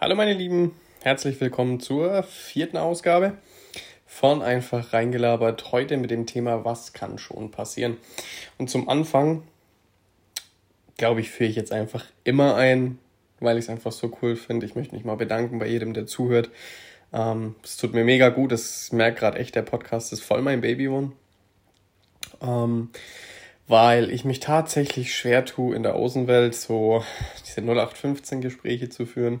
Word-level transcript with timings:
Hallo 0.00 0.14
meine 0.14 0.32
Lieben, 0.32 0.76
herzlich 1.02 1.40
willkommen 1.40 1.80
zur 1.80 2.22
vierten 2.22 2.76
Ausgabe 2.76 3.36
von 4.06 4.42
Einfach 4.42 4.92
reingelabert. 4.92 5.72
Heute 5.72 5.96
mit 5.96 6.12
dem 6.12 6.24
Thema, 6.24 6.64
was 6.64 6.92
kann 6.92 7.18
schon 7.18 7.50
passieren. 7.50 7.96
Und 8.58 8.70
zum 8.70 8.88
Anfang, 8.88 9.42
glaube 10.98 11.20
ich, 11.20 11.30
führe 11.30 11.50
ich 11.50 11.56
jetzt 11.56 11.72
einfach 11.72 12.04
immer 12.22 12.54
ein, 12.54 13.00
weil 13.40 13.58
ich 13.58 13.64
es 13.64 13.70
einfach 13.70 13.90
so 13.90 14.16
cool 14.22 14.36
finde. 14.36 14.66
Ich 14.66 14.76
möchte 14.76 14.94
mich 14.94 15.04
mal 15.04 15.16
bedanken 15.16 15.58
bei 15.58 15.66
jedem, 15.66 15.94
der 15.94 16.06
zuhört. 16.06 16.50
Ähm, 17.12 17.56
es 17.64 17.76
tut 17.76 17.92
mir 17.92 18.04
mega 18.04 18.28
gut. 18.28 18.52
Es 18.52 18.92
merkt 18.92 19.18
gerade 19.18 19.40
echt, 19.40 19.56
der 19.56 19.62
Podcast 19.62 20.12
ist 20.12 20.22
voll 20.22 20.42
mein 20.42 20.60
Baby 20.60 20.86
One. 20.86 21.10
Ähm, 22.40 22.90
weil 23.66 24.12
ich 24.12 24.24
mich 24.24 24.38
tatsächlich 24.38 25.12
schwer 25.12 25.44
tue, 25.44 25.74
in 25.74 25.82
der 25.82 25.96
Außenwelt 25.96 26.54
so 26.54 27.02
diese 27.44 27.62
0815 27.62 28.40
Gespräche 28.40 28.90
zu 28.90 29.04
führen 29.04 29.40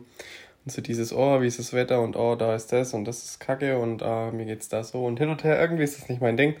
so 0.70 0.82
dieses, 0.82 1.12
oh, 1.12 1.40
wie 1.40 1.46
ist 1.46 1.58
das 1.58 1.72
Wetter 1.72 2.00
und 2.00 2.16
oh, 2.16 2.34
da 2.36 2.54
ist 2.54 2.72
das 2.72 2.94
und 2.94 3.04
das 3.04 3.24
ist 3.24 3.40
Kacke 3.40 3.78
und 3.78 4.02
ah, 4.02 4.30
mir 4.30 4.44
geht's 4.44 4.68
da 4.68 4.84
so 4.84 5.04
und 5.04 5.18
hin 5.18 5.28
und 5.28 5.44
her. 5.44 5.60
Irgendwie 5.60 5.84
ist 5.84 6.00
das 6.00 6.08
nicht 6.08 6.20
mein 6.20 6.36
Ding. 6.36 6.56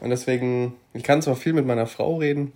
Und 0.00 0.10
deswegen, 0.10 0.74
ich 0.92 1.02
kann 1.02 1.22
zwar 1.22 1.36
viel 1.36 1.52
mit 1.52 1.66
meiner 1.66 1.86
Frau 1.86 2.16
reden, 2.16 2.52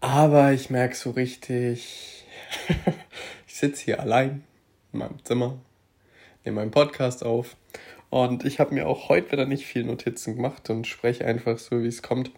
aber 0.00 0.52
ich 0.52 0.70
merke 0.70 0.94
so 0.94 1.10
richtig, 1.10 2.26
ich 3.46 3.54
sitze 3.54 3.84
hier 3.84 4.00
allein 4.00 4.44
in 4.92 5.00
meinem 5.00 5.24
Zimmer, 5.24 5.58
nehme 6.44 6.56
meinen 6.56 6.70
Podcast 6.70 7.24
auf 7.24 7.56
und 8.10 8.44
ich 8.44 8.60
habe 8.60 8.74
mir 8.74 8.86
auch 8.86 9.08
heute 9.08 9.32
wieder 9.32 9.44
nicht 9.44 9.66
viel 9.66 9.84
Notizen 9.84 10.36
gemacht 10.36 10.70
und 10.70 10.86
spreche 10.86 11.24
einfach 11.26 11.58
so, 11.58 11.82
wie 11.82 11.88
es 11.88 12.02
kommt. 12.02 12.30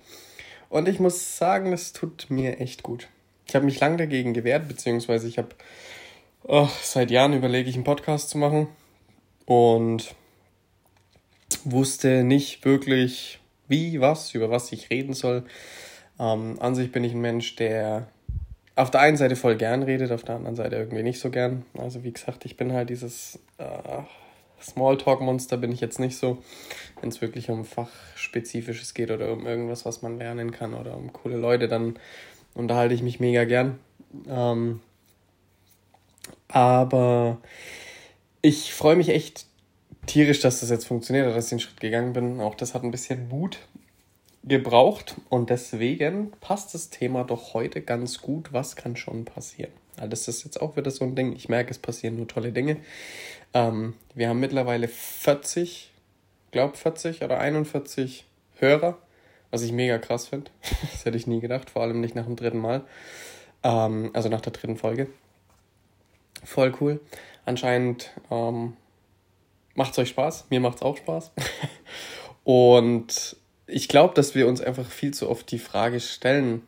Und 0.69 0.89
ich 0.89 1.01
muss 1.01 1.37
sagen, 1.37 1.73
es 1.73 1.93
tut 1.93 2.27
mir 2.29 2.61
echt 2.61 2.83
gut. 2.83 3.09
Ich 3.47 3.55
habe 3.55 3.65
mich 3.65 3.79
lange 3.79 3.97
dagegen 3.99 4.35
gewehrt, 4.35 4.69
beziehungsweise 4.69 5.29
ich 5.29 5.39
habe 5.39 5.51
oh, 6.49 6.69
seit 6.83 7.11
Jahren 7.11 7.33
überlege 7.33 7.69
ich, 7.69 7.75
einen 7.75 7.85
Podcast 7.85 8.31
zu 8.31 8.39
machen 8.39 8.69
und 9.45 10.15
wusste 11.65 12.25
nicht 12.25 12.65
wirklich, 12.65 13.41
wie, 13.69 14.01
was, 14.01 14.35
über 14.35 14.51
was 14.51 14.73
ich 14.73 14.91
reden 14.91 15.15
soll. 15.15 15.45
Ähm, 16.19 16.57
an 16.61 16.75
sich 16.75 16.93
bin 16.93 17.05
ich 17.05 17.13
ein 17.13 17.21
Mensch, 17.21 17.57
der 17.57 18.09
auf 18.75 18.91
der 18.91 19.01
einen 19.01 19.17
Seite 19.17 19.37
voll 19.37 19.57
gern 19.57 19.83
redet, 19.83 20.13
auf 20.13 20.23
der 20.23 20.37
anderen 20.37 20.57
Seite 20.57 20.77
irgendwie 20.77 21.03
nicht 21.03 21.19
so 21.19 21.31
gern. 21.31 21.65
Also 21.79 22.05
wie 22.05 22.13
gesagt, 22.13 22.45
ich 22.45 22.57
bin 22.57 22.73
halt 22.73 22.91
dieses 22.91 23.39
äh, 23.59 24.03
Smalltalk-Monster 24.63 25.57
bin 25.57 25.73
ich 25.73 25.81
jetzt 25.81 25.99
nicht 25.99 26.17
so. 26.17 26.39
Wenn 27.01 27.09
es 27.09 27.21
wirklich 27.21 27.51
um 27.51 27.65
Fachspezifisches 27.65 28.95
geht 28.95 29.11
oder 29.11 29.33
um 29.33 29.47
irgendwas, 29.47 29.85
was 29.85 30.03
man 30.03 30.19
lernen 30.19 30.51
kann 30.51 30.75
oder 30.75 30.97
um 30.97 31.13
coole 31.13 31.37
Leute, 31.37 31.69
dann 31.69 31.99
unterhalte 32.55 32.95
ich 32.95 33.03
mich 33.03 33.21
mega 33.21 33.45
gern. 33.45 33.79
Ähm, 34.29 34.81
aber 36.49 37.39
ich 38.43 38.73
freue 38.73 38.97
mich 38.97 39.09
echt 39.09 39.47
tierisch, 40.07 40.41
dass 40.41 40.61
das 40.61 40.71
jetzt 40.71 40.87
funktioniert 40.87 41.35
dass 41.35 41.47
ich 41.47 41.51
den 41.51 41.61
Schritt 41.61 41.81
gegangen 41.81 42.13
bin. 42.13 42.41
Auch 42.41 42.55
das 42.55 42.75
hat 42.75 42.85
ein 42.85 42.91
bisschen 42.91 43.29
Mut 43.29 43.59
gebraucht 44.45 45.17
und 45.29 45.51
deswegen 45.51 46.31
passt 46.41 46.73
das 46.73 46.91
Thema 46.91 47.25
doch 47.25 47.55
heute 47.55 47.83
ganz 47.83 48.23
gut. 48.23 48.53
Was 48.53 48.77
kann 48.77 48.97
schon 48.97 49.25
passieren? 49.25 49.73
Das 49.97 50.29
ist 50.29 50.45
jetzt 50.45 50.61
auch 50.61 50.77
wieder 50.77 50.91
so 50.91 51.05
ein 51.05 51.17
Ding. 51.17 51.35
Ich 51.35 51.49
merke, 51.49 51.71
es 51.71 51.79
passieren 51.79 52.17
nur 52.17 52.29
tolle 52.29 52.53
Dinge. 52.53 52.77
Ähm, 53.55 53.95
wir 54.15 54.29
haben 54.29 54.39
mittlerweile 54.39 54.89
40, 54.89 55.91
glaube 56.53 56.77
40 56.77 57.23
oder 57.23 57.41
41 57.41 58.27
Hörer, 58.59 58.99
was 59.51 59.63
ich 59.63 59.73
mega 59.73 59.99
krass 59.99 60.29
finde. 60.29 60.51
das 60.93 61.05
hätte 61.05 61.17
ich 61.17 61.27
nie 61.27 61.41
gedacht, 61.41 61.71
vor 61.71 61.83
allem 61.83 62.01
nicht 62.01 62.15
nach 62.15 62.27
dem 62.27 62.37
dritten 62.37 62.59
Mal. 62.59 62.85
Ähm, 63.63 64.11
also 64.13 64.29
nach 64.29 64.43
der 64.43 64.53
dritten 64.53 64.77
Folge. 64.77 65.09
Voll 66.45 66.75
cool. 66.81 67.01
Anscheinend 67.45 68.11
ähm, 68.31 68.77
macht 69.75 69.93
es 69.93 69.99
euch 69.99 70.09
Spaß. 70.11 70.47
Mir 70.51 70.61
macht 70.61 70.77
es 70.77 70.83
auch 70.83 70.97
Spaß. 70.97 71.33
Und 72.45 73.37
ich 73.67 73.89
glaube, 73.89 74.15
dass 74.15 74.35
wir 74.35 74.47
uns 74.47 74.61
einfach 74.61 74.89
viel 74.89 75.13
zu 75.13 75.29
oft 75.29 75.51
die 75.51 75.59
Frage 75.59 76.01
stellen, 76.01 76.63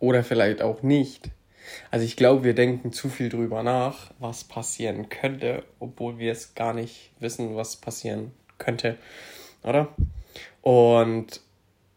oder 0.00 0.24
vielleicht 0.24 0.62
auch 0.62 0.82
nicht. 0.82 1.30
Also 1.90 2.04
ich 2.04 2.16
glaube, 2.16 2.42
wir 2.42 2.54
denken 2.54 2.92
zu 2.92 3.08
viel 3.08 3.28
drüber 3.28 3.62
nach, 3.62 4.10
was 4.18 4.44
passieren 4.44 5.08
könnte, 5.08 5.62
obwohl 5.78 6.18
wir 6.18 6.32
es 6.32 6.54
gar 6.54 6.74
nicht 6.74 7.12
wissen, 7.20 7.54
was 7.54 7.76
passieren 7.76 8.32
könnte. 8.58 8.96
Oder? 9.62 9.88
Und 10.62 11.40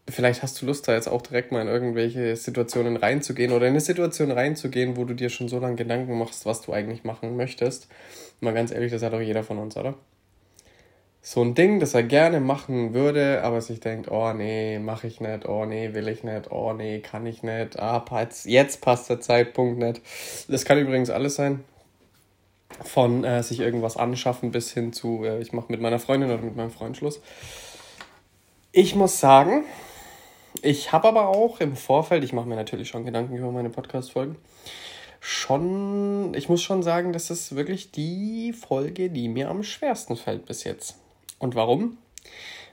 vielleicht 0.08 0.42
hast 0.42 0.60
du 0.60 0.66
Lust, 0.66 0.86
da 0.86 0.94
jetzt 0.94 1.08
auch 1.08 1.22
direkt 1.22 1.52
mal 1.52 1.62
in 1.62 1.68
irgendwelche 1.68 2.36
Situationen 2.36 2.96
reinzugehen 2.96 3.52
oder 3.52 3.66
in 3.66 3.72
eine 3.72 3.80
Situation 3.80 4.30
reinzugehen, 4.30 4.96
wo 4.96 5.04
du 5.04 5.14
dir 5.14 5.30
schon 5.30 5.48
so 5.48 5.58
lange 5.58 5.76
Gedanken 5.76 6.18
machst, 6.18 6.46
was 6.46 6.60
du 6.60 6.72
eigentlich 6.72 7.04
machen 7.04 7.36
möchtest. 7.36 7.88
Mal 8.40 8.52
ganz 8.52 8.70
ehrlich, 8.70 8.92
das 8.92 9.02
hat 9.02 9.12
doch 9.12 9.20
jeder 9.20 9.42
von 9.42 9.58
uns, 9.58 9.76
oder? 9.76 9.94
So 11.26 11.40
ein 11.40 11.54
Ding, 11.54 11.80
das 11.80 11.94
er 11.94 12.02
gerne 12.02 12.38
machen 12.38 12.92
würde, 12.92 13.42
aber 13.42 13.62
sich 13.62 13.80
denkt, 13.80 14.10
oh 14.10 14.34
nee, 14.34 14.78
mache 14.78 15.06
ich 15.06 15.22
nicht, 15.22 15.48
oh 15.48 15.64
nee, 15.64 15.94
will 15.94 16.06
ich 16.08 16.22
nicht, 16.22 16.50
oh 16.50 16.74
nee, 16.74 17.00
kann 17.00 17.24
ich 17.24 17.42
nicht, 17.42 17.78
ah, 17.78 18.04
jetzt 18.44 18.82
passt 18.82 19.08
der 19.08 19.20
Zeitpunkt 19.20 19.78
nicht. 19.78 20.02
Das 20.48 20.66
kann 20.66 20.78
übrigens 20.78 21.08
alles 21.08 21.36
sein. 21.36 21.64
Von 22.82 23.24
äh, 23.24 23.42
sich 23.42 23.60
irgendwas 23.60 23.96
anschaffen 23.96 24.50
bis 24.50 24.72
hin 24.72 24.92
zu, 24.92 25.24
äh, 25.24 25.40
ich 25.40 25.54
mache 25.54 25.70
mit 25.70 25.80
meiner 25.80 25.98
Freundin 25.98 26.30
oder 26.30 26.42
mit 26.42 26.56
meinem 26.56 26.70
Freund 26.70 26.96
Schluss. 26.98 27.22
Ich 28.72 28.94
muss 28.94 29.18
sagen, 29.18 29.64
ich 30.62 30.92
habe 30.92 31.08
aber 31.08 31.28
auch 31.28 31.60
im 31.60 31.76
Vorfeld, 31.76 32.24
ich 32.24 32.32
mache 32.32 32.46
mir 32.46 32.56
natürlich 32.56 32.88
schon 32.88 33.04
Gedanken 33.04 33.36
über 33.36 33.50
meine 33.50 33.70
Podcast-Folgen, 33.70 34.36
schon, 35.20 36.34
ich 36.34 36.48
muss 36.48 36.62
schon 36.62 36.82
sagen, 36.82 37.12
das 37.12 37.30
ist 37.30 37.56
wirklich 37.56 37.90
die 37.90 38.52
Folge, 38.52 39.08
die 39.08 39.28
mir 39.28 39.48
am 39.48 39.62
schwersten 39.62 40.16
fällt 40.16 40.44
bis 40.46 40.64
jetzt. 40.64 40.96
Und 41.38 41.54
warum? 41.54 41.96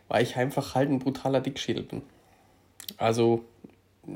Weil 0.10 0.24
ich 0.24 0.36
einfach 0.36 0.76
halt 0.76 0.90
ein 0.90 1.00
brutaler 1.00 1.40
Dickschädel 1.40 1.84
bin. 1.84 2.02
Also, 2.98 3.46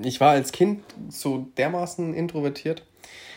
ich 0.03 0.19
war 0.19 0.31
als 0.31 0.51
Kind 0.51 0.83
so 1.09 1.47
dermaßen 1.57 2.13
introvertiert. 2.13 2.83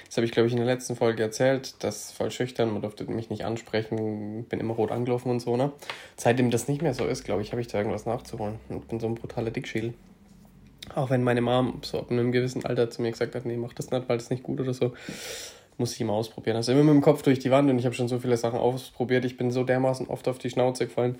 Das 0.07 0.17
habe 0.17 0.25
ich, 0.25 0.33
glaube 0.33 0.47
ich, 0.47 0.53
in 0.53 0.59
der 0.59 0.67
letzten 0.67 0.97
Folge 0.97 1.23
erzählt. 1.23 1.77
Das 1.81 2.11
voll 2.11 2.31
schüchtern, 2.31 2.73
man 2.73 2.83
durfte 2.83 3.05
mich 3.05 3.31
nicht 3.31 3.45
ansprechen, 3.45 4.45
bin 4.45 4.59
immer 4.59 4.75
rot 4.75 4.91
angelaufen 4.91 5.31
und 5.31 5.41
so, 5.41 5.57
ne? 5.57 5.71
Seitdem 6.17 6.51
das 6.51 6.67
nicht 6.67 6.83
mehr 6.83 6.95
so 6.95 7.05
ist, 7.05 7.25
glaube 7.25 7.43
ich, 7.43 7.53
habe 7.53 7.61
ich 7.61 7.69
da 7.69 7.79
irgendwas 7.79 8.07
nachzuholen. 8.07 8.59
Und 8.69 8.89
bin 8.89 8.99
so 8.99 9.07
ein 9.07 9.15
brutaler 9.15 9.51
Dickschädel. 9.51 9.95
Auch 10.95 11.11
wenn 11.11 11.23
meine 11.23 11.41
Mom 11.41 11.81
so 11.83 11.99
ab 11.99 12.11
einem 12.11 12.33
gewissen 12.33 12.65
Alter 12.65 12.91
zu 12.91 13.03
mir 13.03 13.11
gesagt 13.11 13.35
hat, 13.35 13.45
nee, 13.45 13.57
mach 13.57 13.73
das 13.73 13.91
nicht, 13.91 14.09
weil 14.09 14.19
das 14.19 14.31
nicht 14.31 14.43
gut 14.43 14.61
oder 14.61 14.75
so, 14.75 14.93
muss 15.77 15.95
ich 15.95 16.01
immer 16.01 16.15
ausprobieren. 16.15 16.57
Also 16.57 16.73
immer 16.73 16.85
mit 16.85 16.95
dem 16.95 17.03
Kopf 17.03 17.23
durch 17.23 17.39
die 17.39 17.51
Wand 17.51 17.71
und 17.71 17.79
ich 17.79 17.85
habe 17.85 17.95
schon 17.95 18.09
so 18.09 18.19
viele 18.19 18.37
Sachen 18.37 18.59
ausprobiert. 18.59 19.25
Ich 19.25 19.37
bin 19.37 19.51
so 19.51 19.65
dermaßen 19.65 20.07
oft 20.09 20.29
auf 20.29 20.39
die 20.39 20.51
Schnauze 20.51 20.87
gefallen. 20.87 21.19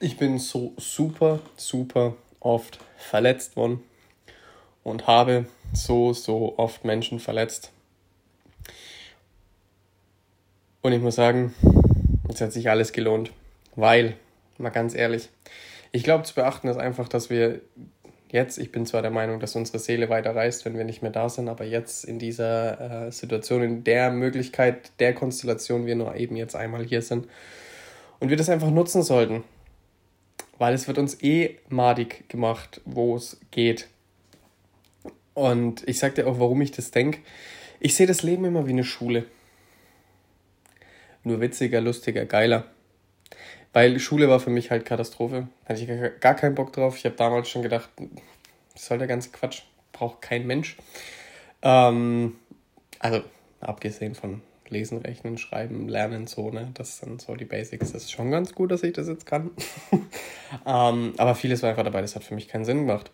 Ich 0.00 0.16
bin 0.18 0.38
so 0.38 0.72
super, 0.76 1.40
super 1.56 2.14
oft 2.40 2.78
verletzt 2.96 3.56
worden 3.56 3.82
und 4.84 5.06
habe 5.06 5.46
so, 5.72 6.12
so 6.12 6.58
oft 6.58 6.84
Menschen 6.84 7.18
verletzt. 7.18 7.72
Und 10.82 10.92
ich 10.92 11.00
muss 11.00 11.16
sagen, 11.16 11.54
es 12.28 12.40
hat 12.40 12.52
sich 12.52 12.70
alles 12.70 12.92
gelohnt, 12.92 13.32
weil, 13.74 14.14
mal 14.58 14.70
ganz 14.70 14.94
ehrlich, 14.94 15.28
ich 15.90 16.04
glaube 16.04 16.22
zu 16.22 16.34
beachten 16.34 16.68
ist 16.68 16.76
einfach, 16.76 17.08
dass 17.08 17.30
wir 17.30 17.60
jetzt, 18.30 18.58
ich 18.58 18.72
bin 18.72 18.86
zwar 18.86 19.02
der 19.02 19.10
Meinung, 19.10 19.40
dass 19.40 19.56
unsere 19.56 19.78
Seele 19.78 20.08
weiter 20.08 20.34
reist, 20.34 20.64
wenn 20.64 20.76
wir 20.76 20.84
nicht 20.84 21.02
mehr 21.02 21.10
da 21.10 21.28
sind, 21.28 21.48
aber 21.48 21.64
jetzt 21.64 22.04
in 22.04 22.18
dieser 22.18 23.06
äh, 23.06 23.12
Situation, 23.12 23.62
in 23.62 23.84
der 23.84 24.10
Möglichkeit, 24.10 24.92
der 24.98 25.14
Konstellation, 25.14 25.86
wir 25.86 25.96
nur 25.96 26.14
eben 26.16 26.36
jetzt 26.36 26.56
einmal 26.56 26.84
hier 26.84 27.02
sind 27.02 27.26
und 28.18 28.30
wir 28.30 28.36
das 28.36 28.48
einfach 28.48 28.70
nutzen 28.70 29.02
sollten, 29.02 29.44
weil 30.58 30.74
es 30.74 30.88
wird 30.88 30.98
uns 30.98 31.22
eh 31.22 31.58
madig 31.68 32.28
gemacht, 32.28 32.80
wo 32.84 33.16
es 33.16 33.38
geht. 33.50 33.88
Und 35.34 35.86
ich 35.86 35.98
sag 35.98 36.14
dir 36.14 36.26
auch, 36.26 36.40
warum 36.40 36.62
ich 36.62 36.70
das 36.70 36.90
denke. 36.90 37.20
Ich 37.78 37.94
sehe 37.94 38.06
das 38.06 38.22
Leben 38.22 38.44
immer 38.46 38.66
wie 38.66 38.70
eine 38.70 38.84
Schule. 38.84 39.26
Nur 41.24 41.40
witziger, 41.40 41.80
lustiger, 41.80 42.24
geiler. 42.24 42.64
Weil 43.76 44.00
Schule 44.00 44.26
war 44.30 44.40
für 44.40 44.48
mich 44.48 44.70
halt 44.70 44.86
Katastrophe. 44.86 45.48
Hatte 45.66 45.82
ich 45.82 46.20
gar 46.22 46.32
keinen 46.32 46.54
Bock 46.54 46.72
drauf. 46.72 46.96
Ich 46.96 47.04
habe 47.04 47.14
damals 47.14 47.50
schon 47.50 47.60
gedacht, 47.60 47.90
was 48.72 48.86
soll 48.86 48.96
der 48.96 49.06
ganze 49.06 49.28
Quatsch? 49.28 49.64
Braucht 49.92 50.22
kein 50.22 50.46
Mensch. 50.46 50.78
Ähm, 51.60 52.38
also, 53.00 53.20
abgesehen 53.60 54.14
von 54.14 54.40
Lesen, 54.70 54.98
Rechnen, 54.98 55.38
Schreiben, 55.38 55.88
Lernen, 55.88 56.26
so, 56.26 56.50
ne? 56.50 56.70
Das 56.74 56.98
sind 56.98 57.20
so 57.20 57.34
die 57.34 57.44
Basics. 57.44 57.92
Das 57.92 58.04
ist 58.04 58.12
schon 58.12 58.30
ganz 58.30 58.54
gut, 58.54 58.70
dass 58.70 58.82
ich 58.82 58.92
das 58.92 59.08
jetzt 59.08 59.26
kann. 59.26 59.50
ähm, 60.66 61.12
aber 61.16 61.34
vieles 61.34 61.62
war 61.62 61.70
einfach 61.70 61.84
dabei, 61.84 62.00
das 62.00 62.14
hat 62.14 62.24
für 62.24 62.34
mich 62.34 62.48
keinen 62.48 62.64
Sinn 62.64 62.86
gemacht. 62.86 63.10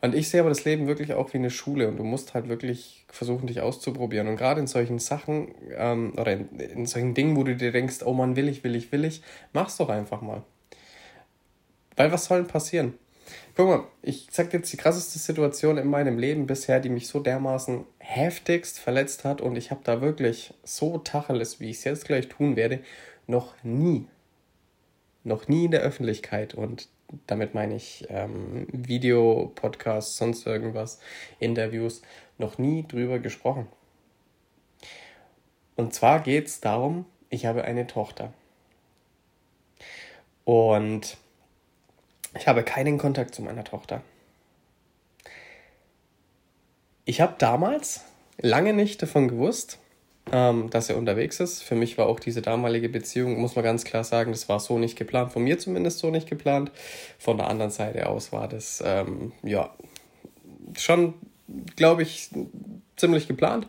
Und 0.00 0.14
ich 0.14 0.28
sehe 0.28 0.40
aber 0.40 0.48
das 0.48 0.64
Leben 0.64 0.86
wirklich 0.86 1.14
auch 1.14 1.32
wie 1.32 1.38
eine 1.38 1.50
Schule 1.50 1.88
und 1.88 1.96
du 1.96 2.04
musst 2.04 2.34
halt 2.34 2.48
wirklich 2.48 3.04
versuchen, 3.08 3.46
dich 3.46 3.60
auszuprobieren. 3.60 4.28
Und 4.28 4.36
gerade 4.36 4.60
in 4.60 4.66
solchen 4.66 4.98
Sachen 4.98 5.54
ähm, 5.76 6.12
oder 6.16 6.32
in, 6.32 6.58
in 6.58 6.86
solchen 6.86 7.14
Dingen, 7.14 7.36
wo 7.36 7.44
du 7.44 7.56
dir 7.56 7.72
denkst, 7.72 7.98
oh 8.04 8.12
Mann, 8.12 8.36
will 8.36 8.48
ich, 8.48 8.64
will 8.64 8.74
ich, 8.74 8.92
will 8.92 9.04
ich, 9.04 9.22
mach's 9.52 9.76
doch 9.76 9.88
einfach 9.88 10.22
mal. 10.22 10.42
Weil 11.96 12.12
was 12.12 12.26
soll 12.26 12.38
denn 12.38 12.46
passieren? 12.46 12.94
Guck 13.56 13.68
mal, 13.68 13.84
ich 14.02 14.28
sag 14.30 14.52
jetzt 14.52 14.72
die 14.72 14.76
krasseste 14.76 15.18
Situation 15.18 15.78
in 15.78 15.88
meinem 15.88 16.18
Leben 16.18 16.46
bisher, 16.46 16.80
die 16.80 16.88
mich 16.88 17.08
so 17.08 17.20
dermaßen 17.20 17.84
heftigst 17.98 18.78
verletzt 18.78 19.24
hat 19.24 19.40
und 19.40 19.56
ich 19.56 19.70
habe 19.70 19.80
da 19.84 20.00
wirklich 20.00 20.54
so 20.62 20.98
Tacheles, 20.98 21.60
wie 21.60 21.70
ich 21.70 21.78
es 21.78 21.84
jetzt 21.84 22.04
gleich 22.06 22.28
tun 22.28 22.56
werde, 22.56 22.80
noch 23.26 23.54
nie, 23.62 24.06
noch 25.24 25.48
nie 25.48 25.64
in 25.64 25.70
der 25.70 25.80
Öffentlichkeit 25.80 26.54
und 26.54 26.88
damit 27.26 27.54
meine 27.54 27.76
ich 27.76 28.06
ähm, 28.08 28.66
Video, 28.72 29.52
Podcasts, 29.54 30.16
sonst 30.16 30.46
irgendwas, 30.46 30.98
Interviews, 31.38 32.02
noch 32.38 32.58
nie 32.58 32.84
drüber 32.86 33.18
gesprochen. 33.18 33.68
Und 35.76 35.94
zwar 35.94 36.20
geht 36.20 36.46
es 36.46 36.60
darum, 36.60 37.06
ich 37.30 37.46
habe 37.46 37.64
eine 37.64 37.86
Tochter. 37.86 38.32
Und 40.44 41.16
ich 42.38 42.46
habe 42.46 42.62
keinen 42.62 42.98
Kontakt 42.98 43.34
zu 43.34 43.42
meiner 43.42 43.64
Tochter. 43.64 44.02
Ich 47.04 47.20
habe 47.20 47.34
damals 47.38 48.02
lange 48.40 48.72
nicht 48.72 49.00
davon 49.00 49.28
gewusst, 49.28 49.78
ähm, 50.32 50.70
dass 50.70 50.90
er 50.90 50.96
unterwegs 50.96 51.38
ist. 51.40 51.62
Für 51.62 51.76
mich 51.76 51.98
war 51.98 52.06
auch 52.06 52.18
diese 52.18 52.42
damalige 52.42 52.88
Beziehung, 52.88 53.38
muss 53.40 53.54
man 53.54 53.64
ganz 53.64 53.84
klar 53.84 54.02
sagen, 54.02 54.32
das 54.32 54.48
war 54.48 54.58
so 54.58 54.78
nicht 54.78 54.96
geplant. 54.96 55.32
Von 55.32 55.44
mir 55.44 55.58
zumindest 55.58 56.00
so 56.00 56.10
nicht 56.10 56.28
geplant. 56.28 56.72
Von 57.18 57.36
der 57.36 57.48
anderen 57.48 57.70
Seite 57.70 58.08
aus 58.08 58.32
war 58.32 58.48
das, 58.48 58.82
ähm, 58.84 59.32
ja, 59.42 59.70
schon, 60.76 61.14
glaube 61.76 62.02
ich, 62.02 62.30
ziemlich 62.96 63.28
geplant. 63.28 63.68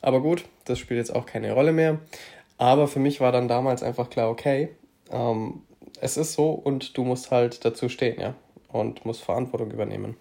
Aber 0.00 0.20
gut, 0.20 0.44
das 0.64 0.78
spielt 0.80 0.98
jetzt 0.98 1.14
auch 1.14 1.26
keine 1.26 1.52
Rolle 1.52 1.72
mehr. 1.72 2.00
Aber 2.58 2.88
für 2.88 2.98
mich 2.98 3.20
war 3.20 3.32
dann 3.32 3.48
damals 3.48 3.82
einfach 3.82 4.10
klar, 4.10 4.28
okay, 4.28 4.70
ähm, 5.10 5.62
es 6.02 6.16
ist 6.16 6.34
so 6.34 6.50
und 6.50 6.96
du 6.98 7.04
musst 7.04 7.30
halt 7.30 7.64
dazu 7.64 7.88
stehen, 7.88 8.20
ja. 8.20 8.34
Und 8.68 9.04
musst 9.06 9.22
Verantwortung 9.22 9.70
übernehmen. 9.70 10.16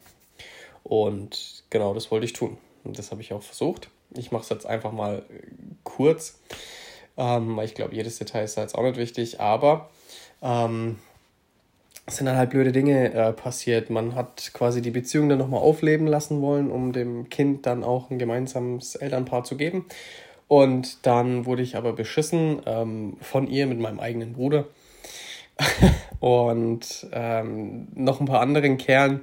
Und 0.84 1.64
genau 1.70 1.94
das 1.94 2.12
wollte 2.12 2.26
ich 2.26 2.34
tun. 2.34 2.58
Und 2.84 3.00
das 3.00 3.12
habe 3.12 3.22
ich 3.22 3.34
auch 3.34 3.42
versucht. 3.42 3.90
Ich 4.16 4.32
mache 4.32 4.44
es 4.44 4.50
jetzt 4.50 4.66
einfach 4.66 4.92
mal 4.92 5.24
kurz, 5.84 6.40
ähm, 7.18 7.58
weil 7.58 7.66
ich 7.66 7.74
glaube, 7.74 7.96
jedes 7.96 8.20
Detail 8.20 8.44
ist 8.44 8.58
da 8.58 8.62
jetzt 8.62 8.76
auch 8.76 8.84
nicht 8.84 8.98
wichtig. 8.98 9.40
Aber 9.40 9.90
ähm, 10.44 11.00
es 12.06 12.18
sind 12.18 12.28
dann 12.28 12.38
halt 12.38 12.52
blöde 12.52 12.74
Dinge 12.74 13.14
äh, 13.14 13.34
passiert. 13.34 13.90
Man 13.90 14.14
hat 14.14 14.52
quasi 14.54 14.84
die 14.84 14.92
Beziehung 14.92 15.30
dann 15.30 15.40
nochmal 15.40 15.62
aufleben 15.62 16.06
lassen 16.06 16.42
wollen, 16.42 16.70
um 16.70 16.94
dem 16.94 17.30
Kind 17.30 17.66
dann 17.66 17.84
auch 17.84 18.12
ein 18.12 18.20
gemeinsames 18.20 18.96
Elternpaar 18.96 19.46
zu 19.46 19.58
geben. 19.58 19.86
Und 20.48 21.08
dann 21.08 21.46
wurde 21.48 21.64
ich 21.64 21.76
aber 21.76 21.94
beschissen 21.94 22.62
ähm, 22.68 23.18
von 23.20 23.48
ihr 23.48 23.66
mit 23.66 23.80
meinem 23.80 24.00
eigenen 24.00 24.34
Bruder 24.34 24.66
und 26.20 27.08
ähm, 27.12 27.88
noch 27.94 28.20
ein 28.20 28.26
paar 28.26 28.42
anderen 28.42 28.78
Kerlen. 28.78 29.22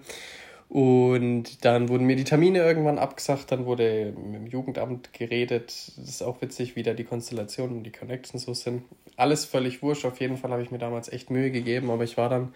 Und 0.69 1.65
dann 1.65 1.89
wurden 1.89 2.05
mir 2.05 2.17
die 2.17 2.25
Termine 2.25 2.59
irgendwann 2.59 2.99
abgesagt, 2.99 3.51
dann 3.53 3.65
wurde 3.65 4.13
mit 4.15 4.35
dem 4.35 4.47
Jugendamt 4.47 5.15
geredet. 5.15 5.69
Das 5.97 6.09
ist 6.09 6.23
auch 6.23 6.43
witzig, 6.43 6.77
wie 6.77 6.83
da 6.83 6.93
die 6.93 7.05
Konstellationen 7.05 7.79
und 7.79 7.85
die 7.85 7.93
Connections 7.93 8.45
so 8.45 8.53
sind. 8.53 8.83
Alles 9.17 9.47
völlig 9.47 9.83
wurscht. 9.83 10.05
Auf 10.05 10.21
jeden 10.21 10.37
Fall 10.37 10.51
habe 10.51 10.63
ich 10.63 10.71
mir 10.71 10.79
damals 10.79 11.11
echt 11.11 11.31
Mühe 11.31 11.51
gegeben, 11.51 11.91
aber 11.91 12.05
ich 12.05 12.19
war 12.19 12.29
dann 12.29 12.53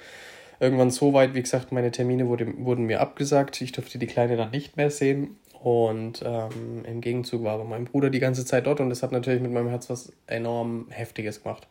irgendwann 0.60 0.90
so 0.90 1.14
weit, 1.14 1.34
wie 1.34 1.40
gesagt, 1.40 1.72
meine 1.72 1.90
Termine 1.90 2.28
wurde, 2.28 2.52
wurden 2.58 2.84
mir 2.84 3.00
abgesagt. 3.00 3.60
Ich 3.62 3.72
durfte 3.72 3.98
die 3.98 4.06
Kleine 4.06 4.36
dann 4.36 4.50
nicht 4.50 4.76
mehr 4.76 4.90
sehen. 4.90 5.36
Und 5.62 6.22
ähm, 6.24 6.84
im 6.84 7.00
Gegenzug 7.00 7.44
war 7.44 7.54
aber 7.54 7.64
mein 7.64 7.84
Bruder 7.84 8.10
die 8.10 8.18
ganze 8.18 8.44
Zeit 8.44 8.66
dort 8.66 8.80
und 8.80 8.90
das 8.90 9.02
hat 9.02 9.12
natürlich 9.12 9.40
mit 9.40 9.52
meinem 9.52 9.68
Herz 9.68 9.88
was 9.88 10.12
enorm 10.26 10.86
Heftiges 10.90 11.42
gemacht. 11.42 11.66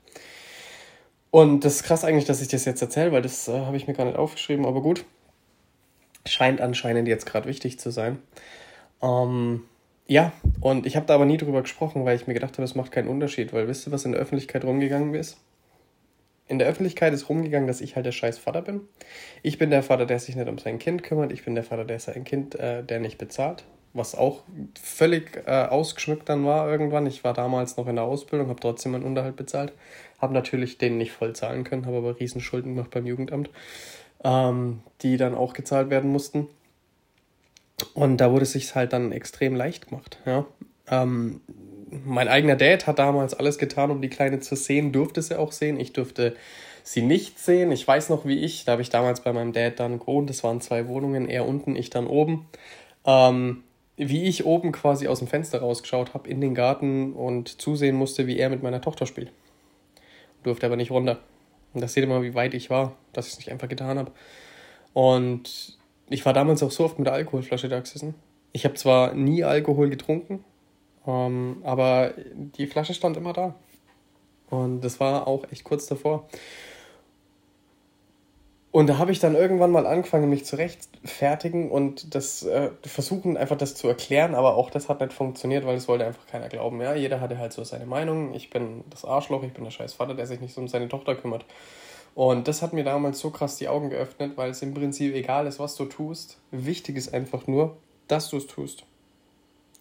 Und 1.31 1.65
das 1.65 1.75
ist 1.75 1.83
krass 1.83 2.03
eigentlich, 2.03 2.25
dass 2.25 2.41
ich 2.41 2.49
das 2.49 2.65
jetzt 2.65 2.81
erzähle, 2.81 3.11
weil 3.11 3.21
das 3.21 3.47
äh, 3.47 3.61
habe 3.61 3.77
ich 3.77 3.87
mir 3.87 3.93
gar 3.93 4.05
nicht 4.05 4.17
aufgeschrieben, 4.17 4.65
aber 4.65 4.81
gut 4.81 5.05
scheint 6.27 6.61
anscheinend 6.61 7.07
jetzt 7.07 7.25
gerade 7.25 7.47
wichtig 7.47 7.79
zu 7.79 7.91
sein. 7.91 8.19
Ähm, 9.01 9.63
ja, 10.07 10.33
und 10.59 10.85
ich 10.85 10.95
habe 10.95 11.05
da 11.05 11.15
aber 11.15 11.25
nie 11.25 11.37
drüber 11.37 11.61
gesprochen, 11.61 12.05
weil 12.05 12.15
ich 12.15 12.27
mir 12.27 12.33
gedacht 12.33 12.53
habe, 12.53 12.63
es 12.63 12.75
macht 12.75 12.91
keinen 12.91 13.07
Unterschied, 13.07 13.53
weil 13.53 13.67
wisst 13.67 13.87
ihr, 13.87 13.91
was 13.91 14.05
in 14.05 14.11
der 14.11 14.21
Öffentlichkeit 14.21 14.63
rumgegangen 14.63 15.13
ist? 15.13 15.37
In 16.47 16.59
der 16.59 16.67
Öffentlichkeit 16.67 17.13
ist 17.13 17.29
rumgegangen, 17.29 17.67
dass 17.67 17.79
ich 17.79 17.95
halt 17.95 18.05
der 18.05 18.11
scheiß 18.11 18.37
Vater 18.37 18.61
bin. 18.61 18.81
Ich 19.41 19.57
bin 19.57 19.69
der 19.69 19.83
Vater, 19.83 20.05
der 20.05 20.19
sich 20.19 20.35
nicht 20.35 20.49
um 20.49 20.57
sein 20.57 20.79
Kind 20.79 21.01
kümmert. 21.01 21.31
Ich 21.31 21.45
bin 21.45 21.55
der 21.55 21.63
Vater, 21.63 21.85
der 21.85 21.99
sein 21.99 22.25
Kind, 22.25 22.55
äh, 22.55 22.83
der 22.83 22.99
nicht 22.99 23.17
bezahlt. 23.17 23.63
Was 23.93 24.15
auch 24.15 24.43
völlig 24.81 25.43
äh, 25.45 25.65
ausgeschmückt 25.65 26.29
dann 26.29 26.45
war 26.45 26.69
irgendwann. 26.69 27.05
Ich 27.07 27.23
war 27.23 27.33
damals 27.33 27.75
noch 27.77 27.87
in 27.87 27.95
der 27.95 28.05
Ausbildung, 28.05 28.47
habe 28.47 28.59
trotzdem 28.59 28.93
meinen 28.93 29.03
Unterhalt 29.03 29.35
bezahlt. 29.35 29.73
Habe 30.19 30.33
natürlich 30.33 30.77
den 30.77 30.97
nicht 30.97 31.11
voll 31.11 31.33
zahlen 31.33 31.63
können, 31.63 31.85
habe 31.85 31.97
aber 31.97 32.19
Riesenschulden 32.19 32.75
gemacht 32.75 32.91
beim 32.91 33.05
Jugendamt 33.05 33.49
ähm, 34.23 34.81
die 35.01 35.17
dann 35.17 35.35
auch 35.35 35.53
gezahlt 35.53 35.89
werden 35.89 36.11
mussten. 36.11 36.47
Und 37.93 38.17
da 38.17 38.31
wurde 38.31 38.43
es 38.43 38.51
sich 38.51 38.73
halt 38.75 38.93
dann 38.93 39.11
extrem 39.11 39.55
leicht 39.55 39.89
gemacht. 39.89 40.19
Ja? 40.25 40.45
Ähm, 40.87 41.41
mein 42.05 42.27
eigener 42.27 42.55
Dad 42.55 42.87
hat 42.87 42.99
damals 42.99 43.33
alles 43.33 43.57
getan, 43.57 43.91
um 43.91 44.01
die 44.01 44.09
Kleine 44.09 44.39
zu 44.39 44.55
sehen, 44.55 44.91
durfte 44.91 45.21
sie 45.21 45.37
auch 45.37 45.51
sehen. 45.51 45.79
Ich 45.79 45.93
durfte 45.93 46.35
sie 46.83 47.01
nicht 47.01 47.39
sehen. 47.39 47.71
Ich 47.71 47.87
weiß 47.87 48.09
noch, 48.09 48.25
wie 48.25 48.39
ich, 48.39 48.65
da 48.65 48.73
habe 48.73 48.81
ich 48.81 48.89
damals 48.89 49.21
bei 49.21 49.33
meinem 49.33 49.53
Dad 49.53 49.79
dann 49.79 49.99
gewohnt. 49.99 50.29
Das 50.29 50.43
waren 50.43 50.61
zwei 50.61 50.87
Wohnungen, 50.87 51.27
er 51.27 51.47
unten, 51.47 51.75
ich 51.75 51.89
dann 51.89 52.07
oben. 52.07 52.47
Ähm, 53.05 53.63
wie 53.97 54.23
ich 54.23 54.45
oben 54.45 54.71
quasi 54.71 55.07
aus 55.07 55.19
dem 55.19 55.27
Fenster 55.27 55.59
rausgeschaut 55.59 56.13
habe 56.13 56.29
in 56.29 56.41
den 56.41 56.55
Garten 56.55 57.13
und 57.13 57.61
zusehen 57.61 57.95
musste, 57.95 58.27
wie 58.27 58.37
er 58.37 58.49
mit 58.49 58.63
meiner 58.63 58.81
Tochter 58.81 59.05
spielt. 59.05 59.31
Durfte 60.43 60.65
aber 60.65 60.75
nicht 60.75 60.91
runter. 60.91 61.19
Und 61.73 61.81
das 61.81 61.93
seht 61.93 62.03
ihr 62.03 62.09
mal, 62.09 62.23
wie 62.23 62.33
weit 62.33 62.53
ich 62.53 62.69
war, 62.69 62.95
dass 63.13 63.27
ich 63.27 63.33
es 63.33 63.39
nicht 63.39 63.51
einfach 63.51 63.69
getan 63.69 63.97
habe. 63.97 64.11
Und 64.93 65.77
ich 66.09 66.25
war 66.25 66.33
damals 66.33 66.63
auch 66.63 66.71
so 66.71 66.83
oft 66.83 66.97
mit 66.99 67.07
der 67.07 67.13
Alkoholflasche 67.13 67.69
da 67.69 67.79
gesessen. 67.79 68.15
Ich 68.51 68.65
habe 68.65 68.75
zwar 68.75 69.13
nie 69.13 69.43
Alkohol 69.43 69.89
getrunken, 69.89 70.43
ähm, 71.07 71.57
aber 71.63 72.13
die 72.35 72.67
Flasche 72.67 72.93
stand 72.93 73.15
immer 73.17 73.33
da. 73.33 73.55
Und 74.49 74.81
das 74.81 74.99
war 74.99 75.27
auch 75.27 75.49
echt 75.51 75.63
kurz 75.63 75.85
davor. 75.85 76.27
Und 78.71 78.87
da 78.87 78.97
habe 78.97 79.11
ich 79.11 79.19
dann 79.19 79.35
irgendwann 79.35 79.71
mal 79.71 79.85
angefangen, 79.85 80.29
mich 80.29 80.45
zu 80.45 80.55
rechtfertigen 80.55 81.69
und 81.69 82.15
das 82.15 82.43
äh, 82.43 82.71
versuchen, 82.83 83.35
einfach 83.35 83.57
das 83.57 83.75
zu 83.75 83.89
erklären, 83.89 84.33
aber 84.33 84.55
auch 84.55 84.69
das 84.69 84.87
hat 84.87 85.01
nicht 85.01 85.11
funktioniert, 85.11 85.65
weil 85.65 85.75
es 85.75 85.89
wollte 85.89 86.05
einfach 86.05 86.25
keiner 86.25 86.47
glauben. 86.47 86.79
Ja, 86.79 86.95
jeder 86.95 87.19
hatte 87.19 87.37
halt 87.37 87.51
so 87.51 87.65
seine 87.65 87.85
Meinung. 87.85 88.33
Ich 88.33 88.49
bin 88.49 88.85
das 88.89 89.03
Arschloch, 89.03 89.43
ich 89.43 89.51
bin 89.51 89.65
der 89.65 89.71
scheiß 89.71 89.93
Vater, 89.93 90.13
der 90.13 90.25
sich 90.25 90.39
nicht 90.39 90.53
so 90.53 90.61
um 90.61 90.69
seine 90.69 90.87
Tochter 90.87 91.15
kümmert. 91.15 91.43
Und 92.15 92.47
das 92.47 92.61
hat 92.61 92.71
mir 92.71 92.85
damals 92.85 93.19
so 93.19 93.29
krass 93.29 93.57
die 93.57 93.67
Augen 93.67 93.89
geöffnet, 93.89 94.33
weil 94.37 94.51
es 94.51 94.61
im 94.61 94.73
Prinzip 94.73 95.13
egal 95.15 95.47
ist, 95.47 95.59
was 95.59 95.75
du 95.75 95.85
tust. 95.85 96.37
Wichtig 96.51 96.95
ist 96.95 97.13
einfach 97.13 97.47
nur, 97.47 97.75
dass 98.07 98.29
du 98.29 98.37
es 98.37 98.47
tust. 98.47 98.85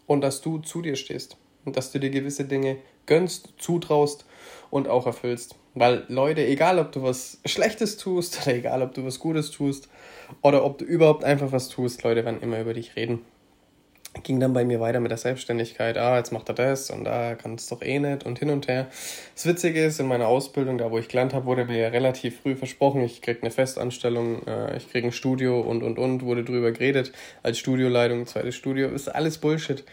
Und 0.06 0.22
dass 0.22 0.40
du 0.40 0.58
zu 0.58 0.82
dir 0.82 0.96
stehst. 0.96 1.36
Und 1.64 1.76
dass 1.76 1.92
du 1.92 2.00
dir 2.00 2.10
gewisse 2.10 2.44
Dinge 2.44 2.78
gönnst, 3.06 3.50
zutraust 3.58 4.24
und 4.70 4.88
auch 4.88 5.06
erfüllst. 5.06 5.59
Weil 5.74 6.04
Leute, 6.08 6.44
egal 6.44 6.78
ob 6.78 6.90
du 6.92 7.02
was 7.02 7.38
Schlechtes 7.44 7.96
tust 7.96 8.42
oder 8.42 8.56
egal 8.56 8.82
ob 8.82 8.94
du 8.94 9.04
was 9.04 9.20
Gutes 9.20 9.50
tust 9.50 9.88
oder 10.42 10.64
ob 10.64 10.78
du 10.78 10.84
überhaupt 10.84 11.24
einfach 11.24 11.52
was 11.52 11.68
tust, 11.68 12.02
Leute 12.02 12.24
werden 12.24 12.40
immer 12.42 12.60
über 12.60 12.74
dich 12.74 12.96
reden. 12.96 13.20
Ging 14.24 14.40
dann 14.40 14.52
bei 14.52 14.64
mir 14.64 14.80
weiter 14.80 14.98
mit 14.98 15.12
der 15.12 15.18
Selbstständigkeit. 15.18 15.96
Ah, 15.96 16.16
jetzt 16.16 16.32
macht 16.32 16.48
er 16.48 16.56
das 16.56 16.90
und 16.90 17.04
da 17.04 17.30
ah, 17.30 17.34
kann 17.36 17.54
es 17.54 17.68
doch 17.68 17.80
eh 17.80 18.00
nicht 18.00 18.26
und 18.26 18.40
hin 18.40 18.50
und 18.50 18.66
her. 18.66 18.88
Das 19.36 19.46
Witzige 19.46 19.84
ist, 19.84 20.00
in 20.00 20.08
meiner 20.08 20.26
Ausbildung, 20.26 20.78
da 20.78 20.90
wo 20.90 20.98
ich 20.98 21.06
gelernt 21.06 21.32
habe, 21.32 21.46
wurde 21.46 21.64
mir 21.64 21.78
ja 21.78 21.88
relativ 21.90 22.40
früh 22.40 22.56
versprochen, 22.56 23.02
ich 23.02 23.22
krieg 23.22 23.38
eine 23.40 23.52
Festanstellung, 23.52 24.44
äh, 24.48 24.76
ich 24.76 24.90
krieg 24.90 25.04
ein 25.04 25.12
Studio 25.12 25.60
und 25.60 25.84
und 25.84 26.00
und, 26.00 26.24
wurde 26.24 26.42
drüber 26.42 26.72
geredet. 26.72 27.12
Als 27.44 27.60
Studioleitung, 27.60 28.26
zweites 28.26 28.56
Studio, 28.56 28.88
ist 28.88 29.06
alles 29.06 29.38
Bullshit 29.38 29.84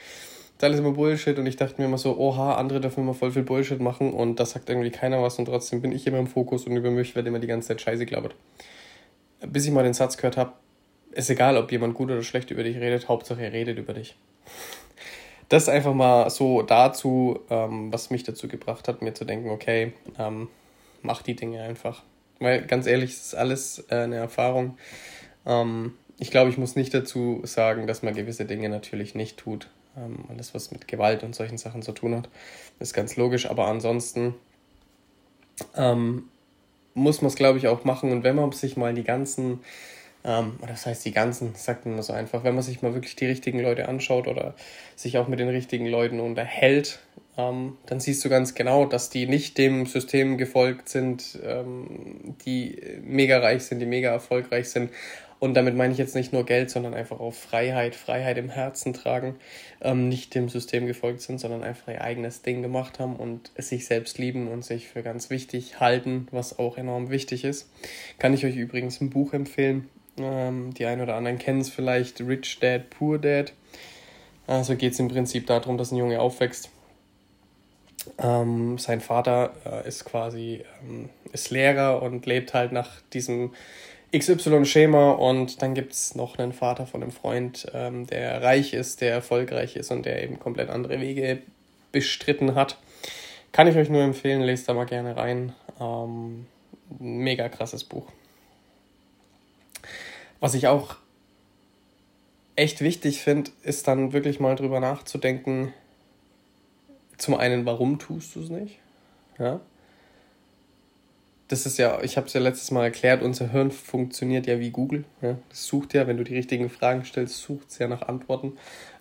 ist 0.57 0.63
alles 0.63 0.79
immer 0.79 0.91
Bullshit 0.91 1.37
und 1.37 1.45
ich 1.45 1.55
dachte 1.55 1.79
mir 1.79 1.85
immer 1.85 1.99
so, 1.99 2.17
oha, 2.17 2.55
andere 2.55 2.81
dürfen 2.81 3.03
immer 3.03 3.13
voll 3.13 3.31
viel 3.31 3.43
Bullshit 3.43 3.79
machen 3.79 4.11
und 4.11 4.39
das 4.39 4.51
sagt 4.51 4.69
irgendwie 4.69 4.89
keiner 4.89 5.21
was 5.21 5.37
und 5.37 5.45
trotzdem 5.45 5.83
bin 5.83 5.91
ich 5.91 6.07
immer 6.07 6.17
im 6.17 6.25
Fokus 6.25 6.65
und 6.65 6.75
über 6.75 6.89
mich 6.89 7.15
wird 7.15 7.27
immer 7.27 7.37
die 7.37 7.45
ganze 7.45 7.67
Zeit 7.67 7.81
Scheiße 7.81 8.07
gelabert. 8.07 8.33
Bis 9.45 9.65
ich 9.65 9.71
mal 9.71 9.83
den 9.83 9.93
Satz 9.93 10.17
gehört 10.17 10.35
habe, 10.35 10.53
ist 11.11 11.29
egal, 11.29 11.57
ob 11.57 11.71
jemand 11.71 11.93
gut 11.93 12.09
oder 12.09 12.23
schlecht 12.23 12.49
über 12.49 12.63
dich 12.63 12.77
redet, 12.77 13.07
Hauptsache 13.07 13.43
er 13.43 13.53
redet 13.53 13.77
über 13.77 13.93
dich. 13.93 14.17
Das 15.47 15.63
ist 15.63 15.69
einfach 15.69 15.93
mal 15.93 16.27
so 16.31 16.63
dazu, 16.63 17.39
ähm, 17.51 17.93
was 17.93 18.09
mich 18.09 18.23
dazu 18.23 18.47
gebracht 18.47 18.87
hat, 18.87 19.03
mir 19.03 19.13
zu 19.13 19.25
denken, 19.25 19.51
okay, 19.51 19.93
ähm, 20.17 20.49
mach 21.03 21.21
die 21.21 21.35
Dinge 21.35 21.61
einfach. 21.61 22.01
Weil 22.39 22.63
ganz 22.63 22.87
ehrlich, 22.87 23.11
es 23.11 23.27
ist 23.27 23.35
alles 23.35 23.85
äh, 23.89 23.95
eine 23.95 24.15
Erfahrung. 24.15 24.75
Ähm, 25.45 25.93
ich 26.17 26.31
glaube, 26.31 26.49
ich 26.49 26.57
muss 26.57 26.75
nicht 26.75 26.95
dazu 26.95 27.41
sagen, 27.43 27.85
dass 27.85 28.01
man 28.01 28.15
gewisse 28.15 28.45
Dinge 28.45 28.69
natürlich 28.69 29.13
nicht 29.13 29.37
tut. 29.37 29.69
Ähm, 29.97 30.25
alles, 30.29 30.53
was 30.53 30.71
mit 30.71 30.87
Gewalt 30.87 31.23
und 31.23 31.35
solchen 31.35 31.57
Sachen 31.57 31.81
zu 31.81 31.91
tun 31.91 32.15
hat, 32.15 32.29
ist 32.79 32.93
ganz 32.93 33.15
logisch. 33.15 33.49
Aber 33.49 33.67
ansonsten 33.67 34.35
ähm, 35.75 36.29
muss 36.93 37.21
man 37.21 37.29
es, 37.29 37.35
glaube 37.35 37.57
ich, 37.57 37.67
auch 37.67 37.83
machen. 37.83 38.11
Und 38.11 38.23
wenn 38.23 38.35
man 38.35 38.51
sich 38.51 38.77
mal 38.77 38.93
die 38.93 39.03
ganzen, 39.03 39.59
ähm, 40.23 40.57
oder 40.59 40.71
das 40.71 40.85
heißt 40.85 41.05
die 41.05 41.11
ganzen, 41.11 41.55
sagt 41.55 41.85
man 41.85 42.01
so 42.01 42.13
einfach, 42.13 42.43
wenn 42.43 42.55
man 42.55 42.63
sich 42.63 42.81
mal 42.81 42.93
wirklich 42.93 43.15
die 43.15 43.25
richtigen 43.25 43.59
Leute 43.59 43.87
anschaut 43.87 44.27
oder 44.27 44.55
sich 44.95 45.17
auch 45.17 45.27
mit 45.27 45.39
den 45.39 45.49
richtigen 45.49 45.87
Leuten 45.87 46.19
unterhält, 46.19 46.99
ähm, 47.37 47.77
dann 47.85 47.99
siehst 47.99 48.25
du 48.25 48.29
ganz 48.29 48.55
genau, 48.55 48.85
dass 48.85 49.11
die 49.11 49.27
nicht 49.27 49.57
dem 49.59 49.85
System 49.85 50.37
gefolgt 50.37 50.89
sind, 50.89 51.39
ähm, 51.45 52.35
die 52.45 52.81
mega 53.03 53.39
reich 53.39 53.63
sind, 53.63 53.79
die 53.79 53.85
mega 53.85 54.09
erfolgreich 54.09 54.69
sind, 54.69 54.91
Und 55.39 55.53
damit 55.53 55.75
meine 55.75 55.93
ich 55.93 55.99
jetzt 55.99 56.15
nicht 56.15 56.33
nur 56.33 56.45
Geld, 56.45 56.71
sondern 56.71 56.93
einfach 56.93 57.19
auch 57.19 57.33
Freiheit, 57.33 57.95
Freiheit 57.95 58.37
im 58.37 58.49
Herzen 58.49 58.93
tragen, 58.93 59.35
ähm, 59.81 60.09
nicht 60.09 60.33
dem 60.33 60.49
System 60.49 60.87
gefolgt 60.87 61.21
sind, 61.21 61.39
sondern 61.39 61.63
einfach 61.63 61.89
ihr 61.89 62.01
eigenes 62.01 62.41
Ding 62.41 62.63
gemacht 62.63 62.99
haben 62.99 63.15
und 63.15 63.51
sich 63.57 63.85
selbst 63.85 64.17
lieben 64.17 64.47
und 64.47 64.65
sich 64.65 64.87
für 64.87 65.03
ganz 65.03 65.29
wichtig 65.29 65.79
halten, 65.79 66.27
was 66.31 66.57
auch 66.57 66.77
enorm 66.77 67.09
wichtig 67.09 67.43
ist. 67.43 67.69
Kann 68.17 68.33
ich 68.33 68.45
euch 68.45 68.55
übrigens 68.55 68.99
ein 68.99 69.11
Buch 69.11 69.33
empfehlen. 69.33 69.89
Ähm, 70.17 70.73
die 70.73 70.85
einen 70.85 71.01
oder 71.01 71.15
anderen 71.15 71.37
kennen 71.37 71.61
es 71.61 71.69
vielleicht, 71.69 72.19
Rich 72.21 72.59
Dad, 72.59 72.89
Poor 72.89 73.19
Dad. 73.19 73.53
Also 74.47 74.75
geht 74.75 74.93
es 74.93 74.99
im 74.99 75.09
Prinzip 75.09 75.45
darum, 75.45 75.77
dass 75.77 75.91
ein 75.91 75.97
Junge 75.97 76.19
aufwächst. 76.19 76.71
Ähm, 78.17 78.77
sein 78.77 79.01
Vater 79.01 79.51
äh, 79.65 79.87
ist 79.87 80.05
quasi 80.05 80.63
ähm, 80.81 81.09
ist 81.33 81.51
Lehrer 81.51 82.01
und 82.01 82.25
lebt 82.25 82.53
halt 82.53 82.71
nach 82.71 83.01
diesem 83.13 83.53
XY-Schema 84.15 85.11
und 85.11 85.61
dann 85.61 85.73
gibt 85.73 85.93
es 85.93 86.15
noch 86.15 86.37
einen 86.37 86.53
Vater 86.53 86.87
von 86.87 87.03
einem 87.03 87.11
Freund, 87.11 87.67
ähm, 87.73 88.07
der 88.07 88.41
reich 88.41 88.73
ist, 88.73 89.01
der 89.01 89.11
erfolgreich 89.11 89.75
ist 89.75 89.91
und 89.91 90.05
der 90.05 90.23
eben 90.23 90.39
komplett 90.39 90.69
andere 90.69 91.01
Wege 91.01 91.39
bestritten 91.91 92.55
hat. 92.55 92.77
Kann 93.51 93.67
ich 93.67 93.75
euch 93.75 93.89
nur 93.89 94.01
empfehlen, 94.01 94.41
lest 94.41 94.69
da 94.69 94.73
mal 94.73 94.85
gerne 94.85 95.17
rein. 95.17 95.53
Ähm, 95.79 96.45
mega 96.99 97.49
krasses 97.49 97.83
Buch. 97.83 98.07
Was 100.39 100.53
ich 100.53 100.67
auch 100.67 100.95
echt 102.55 102.81
wichtig 102.81 103.21
finde, 103.21 103.51
ist 103.63 103.87
dann 103.87 104.13
wirklich 104.13 104.39
mal 104.39 104.55
drüber 104.55 104.79
nachzudenken. 104.79 105.73
Zum 107.17 107.35
einen, 107.35 107.65
warum 107.65 107.99
tust 107.99 108.35
du 108.35 108.41
es 108.41 108.49
nicht? 108.49 108.79
Ja 109.37 109.59
das 111.47 111.65
ist 111.65 111.77
ja, 111.77 112.01
ich 112.01 112.17
habe 112.17 112.27
es 112.27 112.33
ja 112.33 112.41
letztes 112.41 112.71
Mal 112.71 112.83
erklärt, 112.83 113.21
unser 113.21 113.51
Hirn 113.51 113.71
funktioniert 113.71 114.47
ja 114.47 114.59
wie 114.59 114.69
Google. 114.69 115.05
Ja? 115.21 115.37
Das 115.49 115.65
sucht 115.65 115.93
ja, 115.93 116.05
wenn 116.07 116.17
du 116.17 116.23
die 116.23 116.35
richtigen 116.35 116.69
Fragen 116.69 117.05
stellst, 117.05 117.37
sucht 117.37 117.69
es 117.69 117.79
ja 117.79 117.87
nach 117.87 118.01
Antworten. 118.01 118.57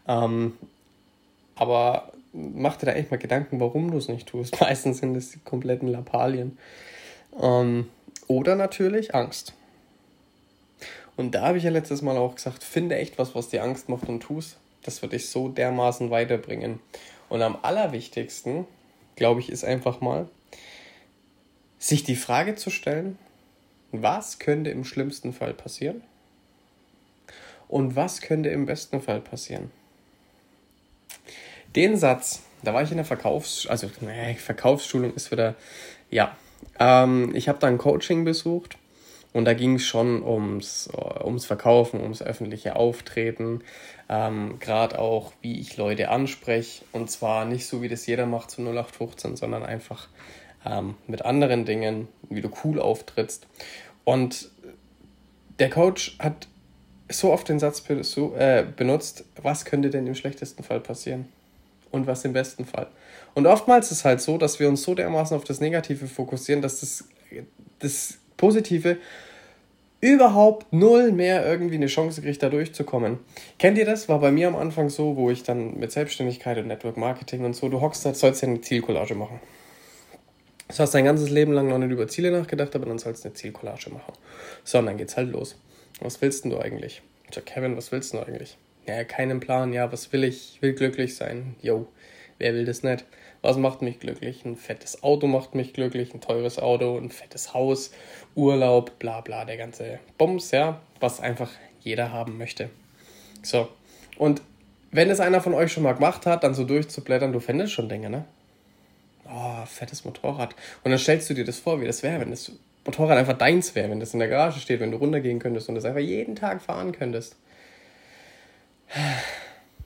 Ähm, 0.07 0.57
aber 1.57 2.13
mach 2.33 2.77
dir 2.77 2.87
da 2.87 2.93
echt 2.93 3.11
mal 3.11 3.17
Gedanken, 3.17 3.59
warum 3.59 3.91
du 3.91 3.99
es 3.99 4.09
nicht 4.09 4.29
tust. 4.29 4.61
Meistens 4.61 4.99
sind 4.99 5.17
es 5.17 5.33
die 5.33 5.41
kompletten 5.41 5.89
Lappalien. 5.89 6.57
Ähm, 7.41 7.89
oder 8.29 8.55
natürlich 8.55 9.15
Angst. 9.15 9.55
Und 11.17 11.35
da 11.35 11.43
habe 11.43 11.59
ich 11.59 11.65
ja 11.65 11.71
letztes 11.71 12.03
Mal 12.03 12.17
auch 12.17 12.35
gesagt, 12.35 12.63
finde 12.63 12.97
echt 12.97 13.19
was, 13.19 13.35
was 13.35 13.49
dir 13.49 13.65
Angst 13.65 13.89
macht 13.89 14.09
und 14.09 14.21
tust. 14.21 14.59
Das 14.83 15.03
wird 15.03 15.13
dich 15.13 15.29
so 15.29 15.49
dermaßen 15.49 16.11
weiterbringen. 16.11 16.79
Und 17.29 17.43
am 17.43 17.59
allerwichtigsten, 17.63 18.67
glaube 19.17 19.41
ich, 19.41 19.51
ist 19.51 19.65
einfach 19.65 20.01
mal, 20.01 20.29
sich 21.87 22.05
die 22.05 22.17
Frage 22.17 22.57
zu 22.57 22.71
stellen, 22.71 23.19
was 23.93 24.39
könnte 24.39 24.71
im 24.71 24.85
schlimmsten 24.85 25.33
Fall 25.33 25.55
passieren? 25.55 26.03
Und 27.69 27.97
was 27.97 28.21
könnte 28.21 28.49
im 28.49 28.67
besten 28.67 29.01
Fall 29.01 29.21
passieren. 29.21 29.71
Den 31.75 31.97
Satz, 31.97 32.43
da 32.63 32.73
war 32.73 32.83
ich 32.83 32.91
in 32.91 32.97
der 32.97 33.05
Verkaufs-, 33.05 33.67
also 33.67 33.91
nee, 34.01 34.35
Verkaufsschulung 34.35 35.15
ist 35.15 35.31
wieder, 35.31 35.55
ja, 36.11 36.37
ähm, 36.79 37.35
ich 37.35 37.49
habe 37.49 37.59
da 37.59 37.67
ein 37.67 37.79
Coaching 37.79 38.25
besucht 38.25 38.79
und 39.33 39.45
da 39.45 39.53
ging 39.53 39.75
es 39.75 39.85
schon 39.85 40.23
ums, 40.23 40.89
ums 41.23 41.45
Verkaufen, 41.45 42.01
ums 42.01 42.23
öffentliche 42.23 42.77
Auftreten, 42.77 43.63
ähm, 44.09 44.59
gerade 44.59 44.99
auch, 44.99 45.33
wie 45.43 45.61
ich 45.61 45.77
Leute 45.77 46.09
anspreche 46.09 46.85
und 46.93 47.11
zwar 47.11 47.45
nicht 47.45 47.67
so, 47.67 47.83
wie 47.83 47.89
das 47.89 48.07
jeder 48.07 48.27
macht 48.27 48.51
zu 48.51 48.63
0815, 48.63 49.37
sondern 49.37 49.63
einfach 49.63 50.09
ähm, 50.65 50.95
mit 51.07 51.25
anderen 51.25 51.65
Dingen, 51.65 52.09
wie 52.29 52.41
du 52.41 52.51
cool 52.65 52.81
auftrittst. 52.81 53.47
Und 54.05 54.51
der 55.59 55.71
Coach 55.71 56.17
hat 56.19 56.49
so 57.09 57.33
oft 57.33 57.49
den 57.49 57.59
Satz 57.59 57.83
äh, 57.89 58.65
benutzt, 58.77 59.25
was 59.41 59.65
könnte 59.65 59.91
denn 59.91 60.07
im 60.07 60.15
schlechtesten 60.15 60.63
Fall 60.63 60.81
passieren? 60.81 61.27
Und 61.93 62.07
was 62.07 62.25
im 62.25 62.33
besten 62.33 62.65
Fall? 62.67 62.89
Und 63.35 63.47
oftmals 63.47 63.91
ist 63.91 63.99
es 63.99 64.05
halt 64.05 64.21
so, 64.21 64.39
dass 64.39 64.61
wir 64.61 64.69
uns 64.69 64.83
so 64.83 64.95
dermaßen 64.95 65.37
auf 65.37 65.45
das 65.45 65.61
Negative 65.61 66.09
fokussieren, 66.09 66.63
dass 66.63 66.81
das, 66.81 67.05
das 67.79 68.19
Positive 68.37 68.99
überhaupt 70.01 70.73
null 70.73 71.13
mehr 71.13 71.47
irgendwie 71.47 71.77
eine 71.77 71.87
Chance 71.87 72.23
kriegt, 72.23 72.43
da 72.43 72.49
durchzukommen. 72.49 73.19
Kennt 73.59 73.79
ihr 73.79 73.87
das? 73.87 74.09
War 74.09 74.21
bei 74.21 74.31
mir 74.31 74.49
am 74.49 74.57
Anfang 74.57 74.89
so, 74.89 75.17
wo 75.17 75.31
ich 75.31 75.43
dann 75.43 75.79
mit 75.79 75.91
Selbstständigkeit 75.93 76.59
und 76.59 76.67
Network 76.67 76.97
Marketing 76.97 77.45
und 77.45 77.55
so, 77.55 77.69
du 77.69 77.81
hockst 77.81 78.05
da, 78.05 78.15
sollst 78.15 78.43
ja 78.43 78.49
eine 78.49 78.61
Zielcollage 78.61 79.15
machen. 79.15 79.41
Du 80.69 80.79
hast 80.79 80.95
dein 80.95 81.05
ganzes 81.05 81.31
Leben 81.31 81.53
lang 81.53 81.69
noch 81.69 81.79
nicht 81.79 81.91
über 81.91 82.09
Ziele 82.09 82.33
nachgedacht, 82.33 82.75
aber 82.75 82.87
dann 82.87 82.99
sollst 82.99 83.25
du 83.25 83.29
eine 83.29 83.35
Zielcollage 83.35 83.91
machen. 83.91 84.13
So, 84.65 84.79
und 84.79 84.87
dann 84.87 84.97
geht's 84.97 85.17
halt 85.17 85.31
los. 85.31 85.57
Was 86.01 86.21
willst 86.21 86.45
denn 86.45 86.51
du 86.51 86.59
eigentlich? 86.59 87.03
Ich 87.29 87.35
sag, 87.35 87.47
Kevin, 87.47 87.77
was 87.77 87.93
willst 87.93 88.13
du 88.13 88.19
eigentlich? 88.19 88.59
Ja, 88.87 89.05
keinen 89.05 89.41
Plan. 89.41 89.73
Ja, 89.73 89.91
was 89.93 90.13
will 90.13 90.25
ich? 90.25 90.55
Ich 90.57 90.63
will 90.63 90.75
glücklich 90.75 91.15
sein. 91.15 91.55
Yo, 91.63 91.87
wer 92.39 92.53
will 92.53 92.65
das 92.65 92.83
nicht? 92.83 93.05
Was 93.43 93.57
macht 93.57 93.81
mich 93.81 94.01
glücklich? 94.01 94.45
Ein 94.45 94.57
fettes 94.57 95.05
Auto 95.05 95.29
macht 95.29 95.55
mich 95.55 95.73
glücklich, 95.73 96.13
ein 96.13 96.21
teures 96.21 96.59
Auto, 96.59 96.99
ein 96.99 97.11
fettes 97.11 97.55
Haus, 97.55 97.93
Urlaub, 98.35 98.99
bla 98.99 99.21
bla, 99.21 99.45
der 99.45 99.57
ganze 99.57 100.01
Bums, 100.19 100.51
ja, 100.51 100.81
was 100.99 101.21
einfach 101.21 101.51
jeder 101.81 102.13
haben 102.13 102.39
möchte. 102.39 102.71
So, 103.43 103.69
und 104.19 104.43
wenn 104.91 105.11
es 105.11 105.21
einer 105.21 105.41
von 105.41 105.55
euch 105.55 105.73
schon 105.73 105.85
mal 105.85 105.93
gemacht 105.93 106.27
hat, 106.27 106.43
dann 106.43 106.55
so 106.55 106.65
durchzublättern, 106.65 107.33
du 107.33 107.39
fändest 107.39 107.73
schon 107.73 107.89
Dinge, 107.89 108.11
ne? 108.11 108.25
Oh, 109.31 109.67
fettes 109.67 110.05
Motorrad. 110.05 110.55
Und 110.85 110.91
dann 110.91 110.99
stellst 110.99 111.29
du 111.31 111.35
dir 111.35 111.45
das 111.45 111.59
vor, 111.59 111.81
wie 111.81 111.87
das 111.87 112.03
wäre, 112.03 112.21
wenn 112.21 112.31
das 112.31 112.53
Motorrad 112.85 113.19
einfach 113.19 113.37
deins 113.37 113.75
wäre, 113.75 113.91
wenn 113.91 114.01
das 114.01 114.13
in 114.13 114.21
der 114.21 114.29
Garage 114.29 114.61
steht, 114.61 114.81
wenn 114.81 114.91
du 114.91 114.99
runtergehen 114.99 115.39
könntest 115.39 115.69
und 115.69 115.75
das 115.75 115.85
einfach 115.85 116.01
jeden 116.01 116.37
Tag 116.37 116.63
fahren 116.63 116.93
könntest. 116.93 117.37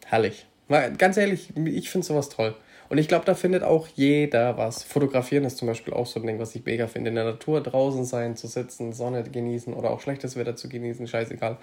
Herrlich. 0.06 0.46
Mal, 0.68 0.92
ganz 0.92 1.16
ehrlich, 1.16 1.52
ich 1.56 1.90
finde 1.90 2.06
sowas 2.06 2.28
toll. 2.28 2.54
Und 2.90 2.98
ich 2.98 3.06
glaube, 3.06 3.24
da 3.24 3.34
findet 3.34 3.62
auch 3.62 3.86
jeder 3.86 4.58
was. 4.58 4.82
Fotografieren 4.82 5.44
ist 5.44 5.58
zum 5.58 5.68
Beispiel 5.68 5.94
auch 5.94 6.06
so 6.06 6.18
ein 6.18 6.26
Ding, 6.26 6.40
was 6.40 6.56
ich 6.56 6.64
mega 6.64 6.88
finde. 6.88 7.10
In 7.10 7.14
der 7.14 7.24
Natur 7.24 7.60
draußen 7.60 8.04
sein, 8.04 8.36
zu 8.36 8.48
sitzen, 8.48 8.92
Sonne 8.92 9.22
genießen 9.22 9.72
oder 9.74 9.92
auch 9.92 10.00
schlechtes 10.00 10.34
Wetter 10.34 10.56
zu 10.56 10.68
genießen, 10.68 11.06
scheißegal. 11.06 11.56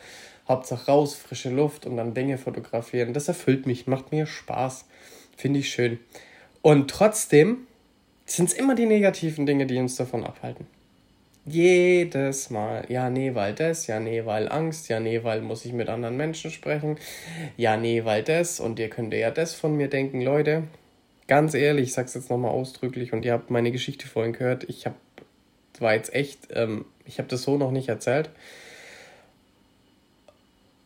Hauptsache 0.48 0.90
raus, 0.90 1.16
frische 1.16 1.50
Luft 1.50 1.86
und 1.86 1.98
dann 1.98 2.14
Dinge 2.14 2.38
fotografieren. 2.38 3.14
Das 3.14 3.28
erfüllt 3.28 3.66
mich, 3.66 3.88
macht 3.88 4.14
mir 4.14 4.26
Spaß. 4.26 4.86
Finde 5.36 5.60
ich 5.60 5.70
schön. 5.70 6.00
Und 6.68 6.90
trotzdem 6.90 7.60
sind 8.26 8.50
es 8.50 8.54
immer 8.54 8.76
die 8.76 8.88
negativen 8.88 9.46
Dinge, 9.46 9.68
die 9.68 9.78
uns 9.78 9.96
davon 9.96 10.26
abhalten. 10.26 10.68
Jedes 11.46 12.50
Mal. 12.50 12.84
Ja, 12.90 13.10
nee, 13.10 13.34
weil 13.36 13.54
das, 13.54 13.88
ja, 13.88 14.02
nee, 14.02 14.26
weil 14.26 14.52
Angst, 14.52 14.90
ja, 14.90 15.00
nee, 15.00 15.24
weil 15.24 15.40
muss 15.40 15.64
ich 15.64 15.72
mit 15.72 15.88
anderen 15.88 16.18
Menschen 16.18 16.52
sprechen, 16.52 16.98
ja, 17.56 17.78
nee, 17.78 18.04
weil 18.04 18.22
das 18.22 18.60
und 18.60 18.80
ihr 18.80 18.90
könnt 18.90 19.14
ja 19.14 19.32
das 19.32 19.54
von 19.54 19.78
mir 19.78 19.88
denken, 19.88 20.20
Leute. 20.20 20.64
Ganz 21.28 21.54
ehrlich, 21.54 21.86
ich 21.86 21.94
sag's 21.94 22.16
jetzt 22.16 22.30
nochmal 22.30 22.52
ausdrücklich 22.52 23.14
und 23.14 23.24
ihr 23.24 23.32
habt 23.32 23.50
meine 23.50 23.72
Geschichte 23.72 24.06
vorhin 24.06 24.34
gehört. 24.34 24.66
Ich 24.68 24.86
hab, 24.86 24.96
war 25.80 25.94
jetzt 25.94 26.14
echt, 26.14 26.50
ähm, 26.52 26.84
ich 27.06 27.18
habe 27.18 27.30
das 27.30 27.44
so 27.44 27.58
noch 27.58 27.72
nicht 27.72 27.88
erzählt. 27.88 28.30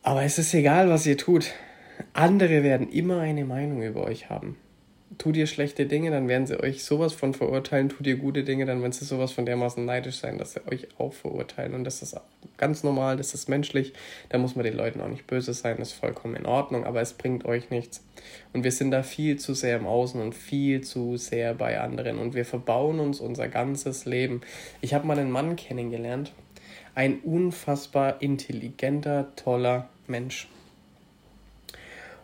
Aber 0.04 0.22
es 0.22 0.38
ist 0.38 0.54
egal, 0.54 0.90
was 0.90 1.04
ihr 1.06 1.18
tut. 1.18 1.46
Andere 2.12 2.62
werden 2.62 2.88
immer 2.88 3.18
eine 3.18 3.44
Meinung 3.44 3.82
über 3.82 4.04
euch 4.04 4.30
haben 4.30 4.56
tut 5.18 5.36
ihr 5.36 5.46
schlechte 5.46 5.86
Dinge, 5.86 6.10
dann 6.10 6.28
werden 6.28 6.46
sie 6.46 6.58
euch 6.60 6.84
sowas 6.84 7.12
von 7.12 7.34
verurteilen. 7.34 7.88
Tut 7.88 8.06
ihr 8.06 8.16
gute 8.16 8.44
Dinge, 8.44 8.64
dann 8.64 8.80
werden 8.80 8.92
sie 8.92 9.04
sowas 9.04 9.32
von 9.32 9.46
dermaßen 9.46 9.84
neidisch 9.84 10.16
sein, 10.16 10.38
dass 10.38 10.52
sie 10.52 10.66
euch 10.66 10.88
auch 10.98 11.12
verurteilen. 11.12 11.74
Und 11.74 11.84
das 11.84 12.02
ist 12.02 12.18
ganz 12.56 12.82
normal, 12.82 13.16
das 13.16 13.34
ist 13.34 13.48
menschlich. 13.48 13.92
Da 14.28 14.38
muss 14.38 14.56
man 14.56 14.64
den 14.64 14.76
Leuten 14.76 15.00
auch 15.00 15.08
nicht 15.08 15.26
böse 15.26 15.54
sein, 15.54 15.76
das 15.78 15.88
ist 15.88 15.98
vollkommen 15.98 16.36
in 16.36 16.46
Ordnung, 16.46 16.84
aber 16.84 17.00
es 17.00 17.12
bringt 17.12 17.44
euch 17.44 17.70
nichts. 17.70 18.04
Und 18.52 18.64
wir 18.64 18.72
sind 18.72 18.90
da 18.90 19.02
viel 19.02 19.38
zu 19.38 19.54
sehr 19.54 19.76
im 19.76 19.86
Außen 19.86 20.20
und 20.20 20.34
viel 20.34 20.82
zu 20.82 21.16
sehr 21.16 21.54
bei 21.54 21.80
anderen. 21.80 22.18
Und 22.18 22.34
wir 22.34 22.44
verbauen 22.44 23.00
uns 23.00 23.20
unser 23.20 23.48
ganzes 23.48 24.04
Leben. 24.04 24.40
Ich 24.80 24.94
habe 24.94 25.06
mal 25.06 25.18
einen 25.18 25.30
Mann 25.30 25.56
kennengelernt, 25.56 26.32
ein 26.94 27.20
unfassbar 27.20 28.22
intelligenter, 28.22 29.34
toller 29.36 29.88
Mensch. 30.06 30.48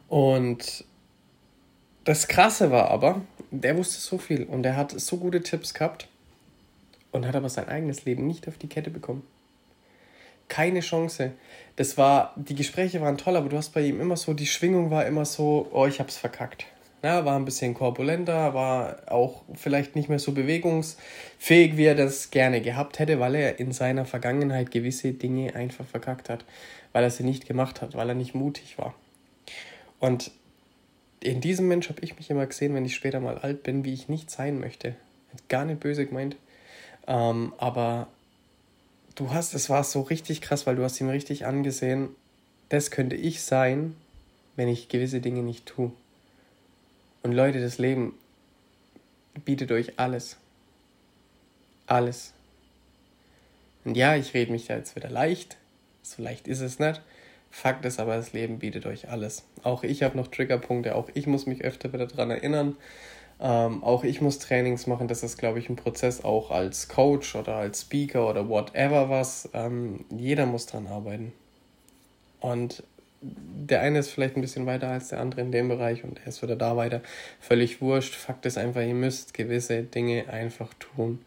Und 0.08 0.84
das 2.08 2.26
Krasse 2.26 2.70
war 2.70 2.90
aber, 2.90 3.20
der 3.50 3.76
wusste 3.76 4.00
so 4.00 4.16
viel 4.16 4.44
und 4.44 4.64
er 4.64 4.76
hat 4.76 4.98
so 4.98 5.18
gute 5.18 5.42
Tipps 5.42 5.74
gehabt 5.74 6.08
und 7.12 7.26
hat 7.26 7.36
aber 7.36 7.50
sein 7.50 7.68
eigenes 7.68 8.06
Leben 8.06 8.26
nicht 8.26 8.48
auf 8.48 8.56
die 8.56 8.66
Kette 8.66 8.88
bekommen. 8.88 9.26
Keine 10.48 10.80
Chance. 10.80 11.32
Das 11.76 11.98
war, 11.98 12.32
die 12.36 12.54
Gespräche 12.54 13.02
waren 13.02 13.18
toll, 13.18 13.36
aber 13.36 13.50
du 13.50 13.58
hast 13.58 13.74
bei 13.74 13.82
ihm 13.82 14.00
immer 14.00 14.16
so, 14.16 14.32
die 14.32 14.46
Schwingung 14.46 14.90
war 14.90 15.04
immer 15.04 15.26
so, 15.26 15.68
oh, 15.70 15.84
ich 15.84 16.00
hab's 16.00 16.16
verkackt. 16.16 16.64
Ja, 17.02 17.26
war 17.26 17.38
ein 17.38 17.44
bisschen 17.44 17.74
korpulenter, 17.74 18.54
war 18.54 19.02
auch 19.12 19.42
vielleicht 19.54 19.94
nicht 19.94 20.08
mehr 20.08 20.18
so 20.18 20.32
bewegungsfähig, 20.32 21.76
wie 21.76 21.84
er 21.84 21.94
das 21.94 22.30
gerne 22.30 22.62
gehabt 22.62 23.00
hätte, 23.00 23.20
weil 23.20 23.34
er 23.34 23.60
in 23.60 23.72
seiner 23.72 24.06
Vergangenheit 24.06 24.70
gewisse 24.70 25.12
Dinge 25.12 25.54
einfach 25.54 25.84
verkackt 25.84 26.30
hat, 26.30 26.46
weil 26.94 27.04
er 27.04 27.10
sie 27.10 27.24
nicht 27.24 27.46
gemacht 27.46 27.82
hat, 27.82 27.94
weil 27.94 28.08
er 28.08 28.14
nicht 28.14 28.34
mutig 28.34 28.78
war. 28.78 28.94
Und 30.00 30.30
in 31.20 31.40
diesem 31.40 31.68
Mensch 31.68 31.88
habe 31.88 32.02
ich 32.02 32.16
mich 32.16 32.30
immer 32.30 32.46
gesehen, 32.46 32.74
wenn 32.74 32.84
ich 32.84 32.94
später 32.94 33.20
mal 33.20 33.38
alt 33.38 33.62
bin, 33.62 33.84
wie 33.84 33.92
ich 33.92 34.08
nicht 34.08 34.30
sein 34.30 34.60
möchte. 34.60 34.94
Gar 35.48 35.64
nicht 35.64 35.80
böse 35.80 36.06
gemeint. 36.06 36.36
Ähm, 37.06 37.52
aber 37.58 38.08
du 39.14 39.32
hast, 39.32 39.54
es 39.54 39.68
war 39.68 39.84
so 39.84 40.02
richtig 40.02 40.40
krass, 40.40 40.66
weil 40.66 40.76
du 40.76 40.84
hast 40.84 41.00
ihm 41.00 41.08
richtig 41.08 41.46
angesehen, 41.46 42.10
das 42.68 42.90
könnte 42.90 43.16
ich 43.16 43.42
sein, 43.42 43.96
wenn 44.56 44.68
ich 44.68 44.88
gewisse 44.88 45.20
Dinge 45.20 45.42
nicht 45.42 45.66
tue. 45.66 45.92
Und 47.22 47.32
Leute, 47.32 47.60
das 47.60 47.78
Leben 47.78 48.14
bietet 49.44 49.72
euch 49.72 49.98
alles. 49.98 50.36
Alles. 51.86 52.32
Und 53.84 53.96
ja, 53.96 54.16
ich 54.16 54.34
rede 54.34 54.52
mich 54.52 54.66
da 54.66 54.76
jetzt 54.76 54.94
wieder 54.96 55.08
leicht. 55.08 55.56
So 56.02 56.22
leicht 56.22 56.46
ist 56.46 56.60
es 56.60 56.78
nicht. 56.78 57.00
Fakt 57.50 57.84
ist 57.84 57.98
aber, 57.98 58.16
das 58.16 58.32
Leben 58.32 58.58
bietet 58.58 58.86
euch 58.86 59.08
alles. 59.08 59.44
Auch 59.62 59.82
ich 59.82 60.02
habe 60.02 60.16
noch 60.16 60.28
Triggerpunkte, 60.28 60.94
auch 60.94 61.08
ich 61.14 61.26
muss 61.26 61.46
mich 61.46 61.62
öfter 61.64 61.92
wieder 61.92 62.06
daran 62.06 62.30
erinnern. 62.30 62.76
Ähm, 63.40 63.84
auch 63.84 64.04
ich 64.04 64.20
muss 64.20 64.38
Trainings 64.38 64.86
machen. 64.86 65.08
Das 65.08 65.22
ist, 65.22 65.38
glaube 65.38 65.58
ich, 65.58 65.68
ein 65.68 65.76
Prozess 65.76 66.24
auch 66.24 66.50
als 66.50 66.88
Coach 66.88 67.34
oder 67.36 67.54
als 67.54 67.82
Speaker 67.82 68.28
oder 68.28 68.48
whatever 68.48 69.08
was. 69.08 69.48
Ähm, 69.54 70.04
jeder 70.10 70.46
muss 70.46 70.66
dran 70.66 70.86
arbeiten. 70.86 71.32
Und 72.40 72.82
der 73.20 73.80
eine 73.80 73.98
ist 73.98 74.10
vielleicht 74.10 74.36
ein 74.36 74.40
bisschen 74.40 74.66
weiter 74.66 74.88
als 74.88 75.08
der 75.08 75.20
andere 75.20 75.40
in 75.40 75.50
dem 75.50 75.68
Bereich 75.68 76.04
und 76.04 76.20
er 76.20 76.28
ist 76.28 76.42
wieder 76.42 76.56
da 76.56 76.76
weiter. 76.76 77.02
Völlig 77.40 77.80
wurscht. 77.80 78.14
Fakt 78.14 78.46
ist 78.46 78.58
einfach, 78.58 78.82
ihr 78.82 78.94
müsst 78.94 79.34
gewisse 79.34 79.82
Dinge 79.82 80.28
einfach 80.28 80.72
tun. 80.74 81.24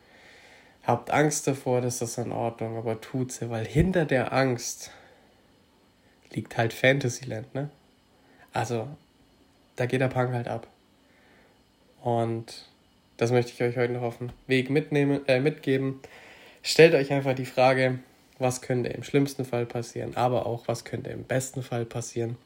Habt 0.84 1.12
Angst 1.12 1.48
davor, 1.48 1.82
das 1.82 2.02
ist 2.02 2.18
in 2.18 2.32
Ordnung, 2.32 2.78
aber 2.78 3.02
tut 3.02 3.32
sie, 3.32 3.50
weil 3.50 3.66
hinter 3.66 4.06
der 4.06 4.34
Angst 4.34 4.92
liegt 6.32 6.58
halt 6.58 6.74
Fantasyland, 6.74 7.54
ne? 7.54 7.70
Also, 8.54 8.88
da 9.76 9.86
geht 9.86 10.02
der 10.02 10.08
Punk 10.08 10.34
halt 10.34 10.48
ab. 10.48 10.68
Und 12.02 12.66
das 13.18 13.32
möchte 13.32 13.52
ich 13.52 13.62
euch 13.62 13.78
heute 13.78 13.94
noch 13.94 14.02
auf 14.02 14.18
den 14.18 14.32
Weg 14.48 14.70
mitnehmen, 14.70 15.22
äh, 15.28 15.40
mitgeben. 15.40 16.00
Stellt 16.64 16.94
euch 16.96 17.12
einfach 17.14 17.36
die 17.36 17.46
Frage, 17.46 18.00
was 18.40 18.62
könnte 18.62 18.90
im 18.90 19.04
schlimmsten 19.04 19.46
Fall 19.46 19.66
passieren, 19.66 20.16
aber 20.16 20.46
auch 20.46 20.68
was 20.68 20.84
könnte 20.84 21.12
im 21.12 21.24
besten 21.24 21.62
Fall 21.62 21.86
passieren. 21.86 22.38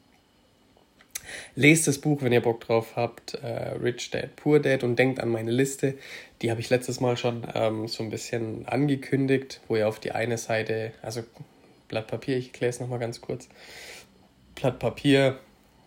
Lest 1.54 1.88
das 1.88 1.98
Buch, 1.98 2.22
wenn 2.22 2.32
ihr 2.32 2.42
Bock 2.42 2.60
drauf 2.60 2.94
habt, 2.94 3.34
äh, 3.34 3.74
Rich 3.82 4.10
Dad, 4.10 4.36
Poor 4.36 4.60
Dad 4.60 4.84
und 4.84 4.96
denkt 4.96 5.18
an 5.18 5.30
meine 5.30 5.50
Liste. 5.50 5.94
Die 6.42 6.50
habe 6.50 6.60
ich 6.60 6.70
letztes 6.70 7.00
Mal 7.00 7.16
schon 7.16 7.46
ähm, 7.54 7.88
so 7.88 8.04
ein 8.04 8.10
bisschen 8.10 8.66
angekündigt, 8.68 9.60
wo 9.66 9.76
ihr 9.76 9.88
auf 9.88 9.98
die 9.98 10.12
eine 10.12 10.38
Seite, 10.38 10.92
also 11.02 11.24
Blatt 11.88 12.06
Papier, 12.06 12.36
ich 12.36 12.48
erkläre 12.48 12.70
es 12.70 12.80
nochmal 12.80 12.98
ganz 12.98 13.20
kurz. 13.20 13.48
Blatt 14.54 14.78
Papier, 14.78 15.38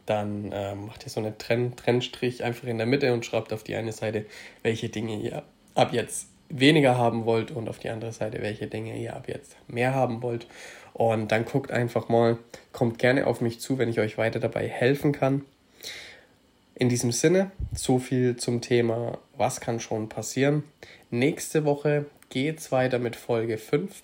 dann 0.06 0.52
ähm, 0.54 0.88
macht 0.88 1.06
ihr 1.06 1.10
so 1.10 1.20
einen 1.20 1.38
Trenn 1.38 1.76
Trennstrich 1.76 2.44
einfach 2.44 2.68
in 2.68 2.78
der 2.78 2.88
Mitte 2.88 3.14
und 3.14 3.26
schreibt 3.26 3.54
auf 3.54 3.64
die 3.64 3.76
eine 3.76 3.92
Seite, 3.92 4.26
welche 4.64 4.90
Dinge 4.90 5.18
ihr 5.18 5.44
ab 5.76 5.94
jetzt 5.94 6.28
weniger 6.50 6.98
haben 6.98 7.26
wollt 7.26 7.52
und 7.52 7.70
auf 7.70 7.80
die 7.80 7.90
andere 7.90 8.12
Seite, 8.12 8.42
welche 8.42 8.68
Dinge 8.68 8.98
ihr 8.98 9.16
ab 9.16 9.28
jetzt 9.28 9.56
mehr 9.68 9.94
haben 9.94 10.22
wollt. 10.22 10.48
Und 10.94 11.32
dann 11.32 11.46
guckt 11.46 11.72
einfach 11.72 12.10
mal, 12.10 12.38
kommt 12.72 12.98
gerne 12.98 13.28
auf 13.28 13.42
mich 13.42 13.60
zu, 13.60 13.78
wenn 13.78 13.90
ich 13.90 14.00
euch 14.00 14.18
weiter 14.18 14.40
dabei 14.40 14.68
helfen 14.68 15.12
kann. 15.12 15.46
In 16.76 16.90
diesem 16.90 17.12
Sinne, 17.12 17.52
so 17.76 18.00
viel 18.00 18.38
zum 18.38 18.62
Thema, 18.62 19.20
was 19.38 19.62
kann 19.62 19.80
schon 19.80 20.10
passieren. 20.10 20.64
Nächste 21.12 21.66
Woche 21.66 22.06
geht 22.30 22.60
es 22.60 22.72
weiter 22.72 23.00
mit 23.00 23.16
Folge 23.16 23.58
5. 23.58 24.02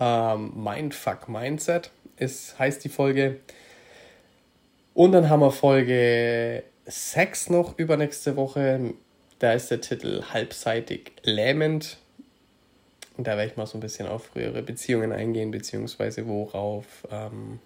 Ähm, 0.00 0.52
Mindfuck 0.56 1.28
Mindset 1.28 1.90
ist, 2.16 2.58
heißt 2.58 2.82
die 2.82 2.88
Folge. 2.88 3.40
Und 4.94 5.12
dann 5.12 5.28
haben 5.28 5.40
wir 5.40 5.52
Folge 5.52 6.64
6 6.86 7.50
noch 7.50 7.78
übernächste 7.78 8.36
Woche 8.36 8.94
da 9.40 9.54
ist 9.54 9.70
der 9.70 9.80
Titel 9.80 10.22
halbseitig 10.32 11.12
lähmend. 11.24 11.96
Und 13.16 13.26
da 13.26 13.36
werde 13.36 13.50
ich 13.50 13.56
mal 13.56 13.66
so 13.66 13.76
ein 13.76 13.80
bisschen 13.80 14.06
auf 14.06 14.26
frühere 14.26 14.62
Beziehungen 14.62 15.12
eingehen, 15.12 15.50
beziehungsweise 15.50 16.28
worauf 16.28 16.84
ähm, 17.10 17.58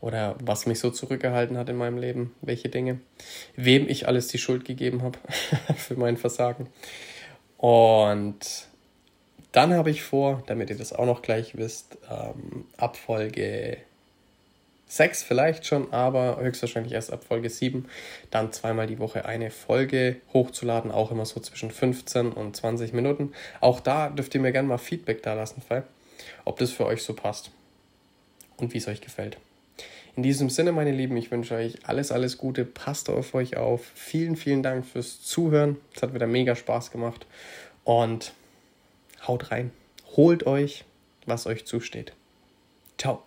oder 0.00 0.36
was 0.42 0.66
mich 0.66 0.78
so 0.78 0.90
zurückgehalten 0.90 1.56
hat 1.56 1.70
in 1.70 1.76
meinem 1.76 1.98
Leben, 1.98 2.34
welche 2.42 2.68
Dinge, 2.68 3.00
wem 3.56 3.88
ich 3.88 4.06
alles 4.06 4.28
die 4.28 4.38
Schuld 4.38 4.64
gegeben 4.64 5.02
habe 5.02 5.18
für 5.76 5.96
mein 5.96 6.18
Versagen. 6.18 6.68
Und 7.56 8.68
dann 9.54 9.72
habe 9.72 9.90
ich 9.90 10.02
vor, 10.02 10.42
damit 10.46 10.68
ihr 10.68 10.76
das 10.76 10.92
auch 10.92 11.06
noch 11.06 11.22
gleich 11.22 11.56
wisst, 11.56 11.96
ähm, 12.10 12.66
Abfolge 12.76 13.76
6 14.88 15.22
vielleicht 15.22 15.64
schon, 15.64 15.92
aber 15.92 16.40
höchstwahrscheinlich 16.40 16.92
erst 16.92 17.12
ab 17.12 17.22
Folge 17.22 17.48
7 17.48 17.86
dann 18.32 18.52
zweimal 18.52 18.88
die 18.88 18.98
Woche 18.98 19.24
eine 19.26 19.52
Folge 19.52 20.16
hochzuladen, 20.32 20.90
auch 20.90 21.12
immer 21.12 21.24
so 21.24 21.38
zwischen 21.38 21.70
15 21.70 22.32
und 22.32 22.56
20 22.56 22.92
Minuten. 22.92 23.32
Auch 23.60 23.78
da 23.78 24.10
dürft 24.10 24.34
ihr 24.34 24.40
mir 24.40 24.50
gerne 24.50 24.66
mal 24.66 24.78
Feedback 24.78 25.22
da 25.22 25.34
lassen, 25.34 25.62
ob 26.44 26.58
das 26.58 26.72
für 26.72 26.86
euch 26.86 27.04
so 27.04 27.14
passt 27.14 27.52
und 28.56 28.74
wie 28.74 28.78
es 28.78 28.88
euch 28.88 29.00
gefällt. 29.00 29.38
In 30.16 30.24
diesem 30.24 30.50
Sinne, 30.50 30.72
meine 30.72 30.92
Lieben, 30.92 31.16
ich 31.16 31.30
wünsche 31.30 31.54
euch 31.54 31.78
alles, 31.86 32.10
alles 32.10 32.38
Gute. 32.38 32.64
Passt 32.64 33.08
auf 33.08 33.34
euch 33.34 33.56
auf. 33.56 33.84
Vielen, 33.94 34.36
vielen 34.36 34.64
Dank 34.64 34.84
fürs 34.84 35.22
Zuhören. 35.22 35.76
Es 35.94 36.02
hat 36.02 36.12
wieder 36.12 36.26
mega 36.26 36.56
Spaß 36.56 36.90
gemacht. 36.90 37.26
Und 37.84 38.32
haut 39.26 39.50
rein. 39.50 39.72
Holt 40.16 40.46
euch, 40.46 40.84
was 41.26 41.46
euch 41.46 41.64
zusteht. 41.66 42.12
Ciao. 42.98 43.22